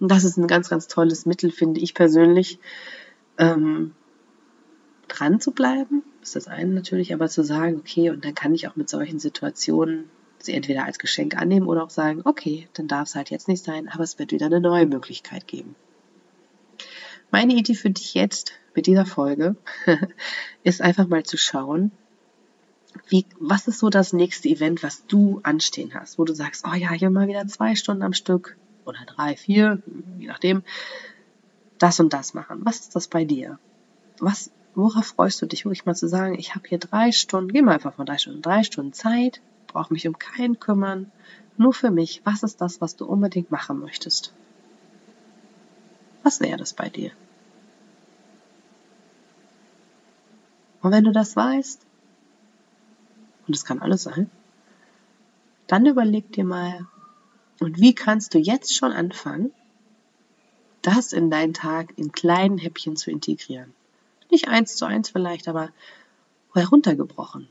Und 0.00 0.10
das 0.10 0.24
ist 0.24 0.36
ein 0.36 0.46
ganz, 0.46 0.68
ganz 0.68 0.88
tolles 0.88 1.26
Mittel, 1.26 1.50
finde 1.50 1.80
ich 1.80 1.94
persönlich, 1.94 2.58
ähm, 3.36 3.94
dran 5.08 5.40
zu 5.40 5.52
bleiben, 5.52 6.02
ist 6.22 6.36
das 6.36 6.48
eine 6.48 6.72
natürlich, 6.72 7.12
aber 7.14 7.28
zu 7.28 7.42
sagen, 7.42 7.76
okay, 7.76 8.10
und 8.10 8.24
dann 8.24 8.34
kann 8.34 8.54
ich 8.54 8.68
auch 8.68 8.76
mit 8.76 8.88
solchen 8.88 9.18
Situationen 9.18 10.10
sie 10.40 10.54
entweder 10.54 10.84
als 10.84 10.98
Geschenk 10.98 11.36
annehmen 11.36 11.66
oder 11.66 11.82
auch 11.82 11.90
sagen, 11.90 12.22
okay, 12.24 12.68
dann 12.74 12.88
darf 12.88 13.08
es 13.08 13.14
halt 13.14 13.30
jetzt 13.30 13.48
nicht 13.48 13.64
sein, 13.64 13.88
aber 13.88 14.04
es 14.04 14.18
wird 14.18 14.32
wieder 14.32 14.46
eine 14.46 14.60
neue 14.60 14.86
Möglichkeit 14.86 15.46
geben. 15.46 15.74
Meine 17.30 17.54
Idee 17.54 17.74
für 17.74 17.90
dich 17.90 18.14
jetzt 18.14 18.52
mit 18.74 18.86
dieser 18.86 19.06
Folge 19.06 19.56
ist 20.62 20.80
einfach 20.80 21.08
mal 21.08 21.24
zu 21.24 21.36
schauen, 21.36 21.90
wie, 23.08 23.26
was 23.38 23.68
ist 23.68 23.80
so 23.80 23.90
das 23.90 24.12
nächste 24.12 24.48
Event, 24.48 24.82
was 24.82 25.06
du 25.06 25.40
anstehen 25.42 25.92
hast, 25.94 26.18
wo 26.18 26.24
du 26.24 26.34
sagst, 26.34 26.64
oh 26.66 26.74
ja, 26.74 26.90
hier 26.92 27.10
mal 27.10 27.28
wieder 27.28 27.46
zwei 27.46 27.74
Stunden 27.74 28.02
am 28.02 28.12
Stück 28.12 28.56
oder 28.84 29.00
drei, 29.06 29.36
vier, 29.36 29.82
je 30.18 30.26
nachdem, 30.26 30.62
das 31.78 32.00
und 32.00 32.12
das 32.12 32.34
machen. 32.34 32.60
Was 32.64 32.80
ist 32.80 32.96
das 32.96 33.08
bei 33.08 33.24
dir? 33.24 33.58
Was, 34.18 34.50
worauf 34.78 35.06
freust 35.06 35.42
du 35.42 35.46
dich, 35.46 35.64
wirklich 35.64 35.86
mal 35.86 35.96
zu 35.96 36.08
sagen, 36.08 36.38
ich 36.38 36.54
habe 36.54 36.68
hier 36.68 36.78
drei 36.78 37.10
Stunden, 37.10 37.52
geh 37.52 37.62
mal 37.62 37.74
einfach 37.74 37.94
von 37.94 38.06
drei 38.06 38.16
Stunden, 38.16 38.42
drei 38.42 38.62
Stunden 38.62 38.92
Zeit, 38.92 39.40
brauche 39.66 39.92
mich 39.92 40.06
um 40.06 40.18
keinen 40.18 40.60
kümmern, 40.60 41.10
nur 41.56 41.74
für 41.74 41.90
mich. 41.90 42.22
Was 42.24 42.44
ist 42.44 42.60
das, 42.60 42.80
was 42.80 42.94
du 42.94 43.04
unbedingt 43.04 43.50
machen 43.50 43.80
möchtest? 43.80 44.32
Was 46.22 46.40
wäre 46.40 46.58
das 46.58 46.74
bei 46.74 46.88
dir? 46.88 47.10
Und 50.80 50.92
wenn 50.92 51.02
du 51.02 51.10
das 51.10 51.34
weißt, 51.34 51.84
und 53.48 53.56
es 53.56 53.64
kann 53.64 53.80
alles 53.80 54.04
sein, 54.04 54.30
dann 55.66 55.86
überleg 55.86 56.32
dir 56.32 56.44
mal, 56.44 56.86
und 57.58 57.80
wie 57.80 57.96
kannst 57.96 58.32
du 58.32 58.38
jetzt 58.38 58.76
schon 58.76 58.92
anfangen, 58.92 59.50
das 60.82 61.12
in 61.12 61.30
deinen 61.30 61.52
Tag 61.52 61.98
in 61.98 62.12
kleinen 62.12 62.58
Häppchen 62.58 62.96
zu 62.96 63.10
integrieren? 63.10 63.74
Nicht 64.30 64.48
eins 64.48 64.76
zu 64.76 64.84
eins 64.84 65.10
vielleicht, 65.10 65.48
aber 65.48 65.70
heruntergebrochen. 66.54 67.48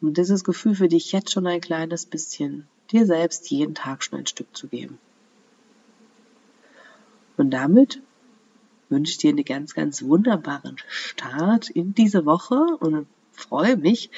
Und 0.00 0.18
dieses 0.18 0.44
Gefühl 0.44 0.74
für 0.74 0.88
dich 0.88 1.12
jetzt 1.12 1.32
schon 1.32 1.46
ein 1.46 1.60
kleines 1.60 2.06
bisschen, 2.06 2.66
dir 2.90 3.06
selbst 3.06 3.50
jeden 3.50 3.74
Tag 3.74 4.02
schon 4.02 4.18
ein 4.18 4.26
Stück 4.26 4.54
zu 4.56 4.68
geben. 4.68 4.98
Und 7.36 7.50
damit 7.50 8.00
wünsche 8.88 9.12
ich 9.12 9.18
dir 9.18 9.30
einen 9.30 9.44
ganz, 9.44 9.74
ganz 9.74 10.02
wunderbaren 10.02 10.76
Start 10.88 11.70
in 11.70 11.94
diese 11.94 12.26
Woche 12.26 12.54
und 12.80 13.06
freue 13.32 13.76
mich, 13.76 14.10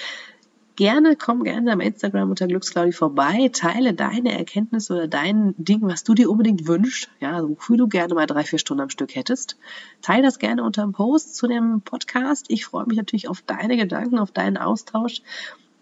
gerne, 0.77 1.17
komm 1.17 1.43
gerne 1.43 1.73
am 1.73 1.81
Instagram 1.81 2.31
unter 2.31 2.47
Glücksclaudi 2.47 2.93
vorbei, 2.93 3.51
teile 3.53 3.95
deine 3.95 4.37
Erkenntnisse 4.37 4.95
oder 4.95 5.09
dein 5.09 5.55
Ding, 5.59 5.81
was 5.83 6.05
du 6.05 6.15
dir 6.15 6.31
unbedingt 6.31 6.69
wünschst, 6.69 7.11
ja, 7.21 7.33
also 7.33 7.51
wofür 7.51 7.77
du 7.77 7.89
gerne 7.89 8.15
mal 8.15 8.27
drei, 8.27 8.45
vier 8.45 8.59
Stunden 8.59 8.83
am 8.83 8.91
Stück 8.91 9.15
hättest. 9.15 9.57
Teile 10.03 10.23
das 10.23 10.39
gerne 10.39 10.63
unter 10.63 10.83
dem 10.83 10.93
Post 10.93 11.37
zu 11.37 11.47
dem 11.47 11.81
Podcast. 11.81 12.47
Ich 12.49 12.67
freue 12.67 12.87
mich 12.87 12.97
natürlich 12.97 13.29
auf 13.29 13.43
deine 13.43 13.77
Gedanken, 13.77 14.19
auf 14.19 14.31
deinen 14.31 14.57
Austausch. 14.57 15.23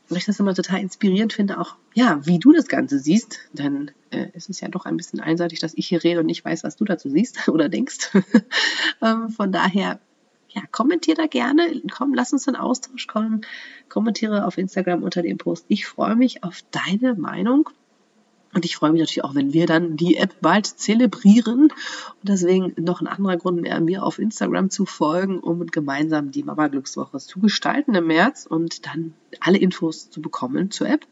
Weil 0.09 0.19
ich 0.19 0.27
das 0.27 0.39
immer 0.39 0.55
total 0.55 0.81
inspirierend 0.81 1.33
finde, 1.33 1.59
auch, 1.59 1.77
ja, 1.95 2.21
wie 2.27 2.39
du 2.39 2.53
das 2.53 2.69
Ganze 2.69 2.99
siehst, 2.99 3.39
denn 3.55 3.91
äh, 4.11 4.27
es 4.35 4.51
ist 4.51 4.61
ja 4.61 4.69
doch 4.69 4.85
ein 4.85 4.99
bisschen 4.99 5.21
einseitig, 5.21 5.61
dass 5.61 5.73
ich 5.73 5.87
hier 5.87 6.05
rede 6.05 6.21
und 6.21 6.27
nicht 6.27 6.45
weiß, 6.45 6.63
was 6.63 6.77
du 6.77 6.85
dazu 6.85 7.09
siehst 7.09 7.49
oder 7.49 7.71
denkst. 7.71 8.11
ähm, 9.03 9.31
von 9.31 9.51
daher 9.51 9.99
ja, 10.55 10.63
kommentier 10.71 11.15
da 11.15 11.27
gerne. 11.27 11.83
Komm, 11.93 12.15
lass 12.15 12.33
uns 12.33 12.47
in 12.47 12.57
Austausch 12.57 13.07
kommen. 13.07 13.43
Kommentiere 13.89 14.47
auf 14.47 14.57
Instagram 14.57 15.03
unter 15.03 15.23
dem 15.23 15.39
Post. 15.39 15.67
Ich 15.69 15.87
freue 15.87 16.17
mich 16.17 16.45
auf 16.45 16.61
deine 16.71 17.15
Meinung. 17.15 17.69
Und 18.55 18.65
ich 18.65 18.77
freue 18.77 18.93
mich 18.93 19.01
natürlich 19.01 19.25
auch, 19.25 19.35
wenn 19.35 19.53
wir 19.53 19.67
dann 19.67 19.97
die 19.97 20.17
App 20.17 20.37
bald 20.41 20.67
zelebrieren. 20.67 21.63
Und 21.73 21.73
deswegen 22.23 22.73
noch 22.77 23.01
ein 23.01 23.09
anderer 23.09 23.37
Grund 23.37 23.61
mehr, 23.61 23.81
mir 23.81 24.05
auf 24.05 24.21
Instagram 24.21 24.71
zu 24.71 24.87
folgen, 24.87 25.41
um 25.41 25.67
gemeinsam 25.67 26.31
die 26.31 26.45
Mama 26.45 26.69
Glückswoche 26.69 27.19
zu 27.19 27.41
gestalten 27.41 27.97
im 27.97 28.07
März 28.07 28.47
und 28.47 28.87
dann 28.87 29.15
alle 29.41 29.59
Infos 29.59 30.09
zu 30.09 30.23
bekommen 30.23 30.71
zur 30.71 30.89
App. 30.89 31.05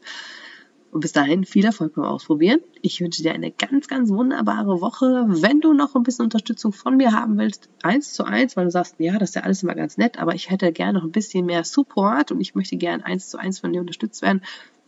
Und 0.93 0.99
bis 0.99 1.11
dahin 1.11 1.43
viel 1.43 1.65
Erfolg 1.65 1.95
beim 1.95 2.05
Ausprobieren. 2.05 2.59
Ich 2.83 3.01
wünsche 3.01 3.23
dir 3.23 3.33
eine 3.33 3.49
ganz, 3.49 3.87
ganz 3.87 4.11
wunderbare 4.11 4.79
Woche. 4.79 5.25
Wenn 5.27 5.59
du 5.59 5.73
noch 5.73 5.95
ein 5.95 6.03
bisschen 6.03 6.25
Unterstützung 6.25 6.71
von 6.71 6.97
mir 6.97 7.13
haben 7.13 7.39
willst, 7.39 7.67
eins 7.81 8.13
zu 8.13 8.25
eins, 8.25 8.55
weil 8.55 8.65
du 8.65 8.71
sagst, 8.71 8.97
ja, 8.99 9.17
das 9.17 9.29
ist 9.29 9.35
ja 9.35 9.41
alles 9.41 9.63
immer 9.63 9.73
ganz 9.73 9.97
nett, 9.97 10.19
aber 10.19 10.35
ich 10.35 10.51
hätte 10.51 10.71
gerne 10.71 10.99
noch 10.99 11.03
ein 11.03 11.11
bisschen 11.11 11.47
mehr 11.47 11.63
Support 11.63 12.31
und 12.31 12.39
ich 12.41 12.53
möchte 12.53 12.77
gerne 12.77 13.03
eins 13.03 13.29
zu 13.29 13.39
eins 13.39 13.57
von 13.57 13.73
dir 13.73 13.81
unterstützt 13.81 14.21
werden, 14.21 14.43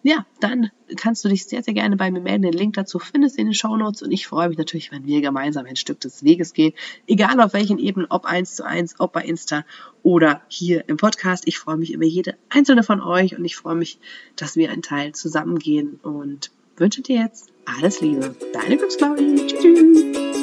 ja, 0.06 0.24
dann 0.40 0.70
kannst 0.98 1.26
du 1.26 1.30
dich 1.30 1.46
sehr, 1.46 1.64
sehr 1.64 1.74
gerne 1.74 1.98
bei 1.98 2.12
mir 2.12 2.22
melden. 2.22 2.44
Den 2.44 2.54
Link 2.54 2.76
dazu 2.76 3.00
findest 3.00 3.38
du 3.38 3.42
in 3.42 3.48
den 3.48 3.54
Show 3.56 3.76
Notes 3.76 4.04
und 4.04 4.12
ich 4.12 4.28
freue 4.28 4.50
mich 4.50 4.58
natürlich, 4.60 4.92
wenn 4.92 5.08
wir 5.08 5.20
gemeinsam 5.20 5.66
ein 5.66 5.76
Stück 5.76 6.00
des 6.00 6.24
Weges 6.24 6.54
gehen. 6.54 6.74
Egal 7.08 7.42
auf 7.42 7.54
welchen 7.54 7.80
Ebenen, 7.80 8.06
ob 8.12 8.26
eins 8.26 8.56
zu 8.56 8.64
eins, 8.64 9.00
ob 9.00 9.14
bei 9.14 9.24
Insta 9.24 9.66
oder 10.04 10.42
hier 10.48 10.88
im 10.90 10.98
Podcast. 10.98 11.48
Ich 11.48 11.58
freue 11.58 11.78
mich 11.78 11.92
über 11.92 12.06
jede 12.06 12.36
einzelne 12.50 12.84
von 12.84 13.02
euch 13.02 13.36
und 13.36 13.44
ich 13.46 13.56
freue 13.56 13.74
mich, 13.74 13.98
dass 14.36 14.56
wir 14.56 14.70
einen 14.70 14.84
Teil 14.84 15.14
zusammengehen 15.14 16.00
und 16.04 16.52
wünsche 16.78 17.02
dir 17.02 17.22
jetzt 17.22 17.50
alles 17.66 18.00
Liebe. 18.00 18.36
Deine 18.54 18.78
Glücksclaudi. 18.78 19.48
Tschüss. 19.48 20.35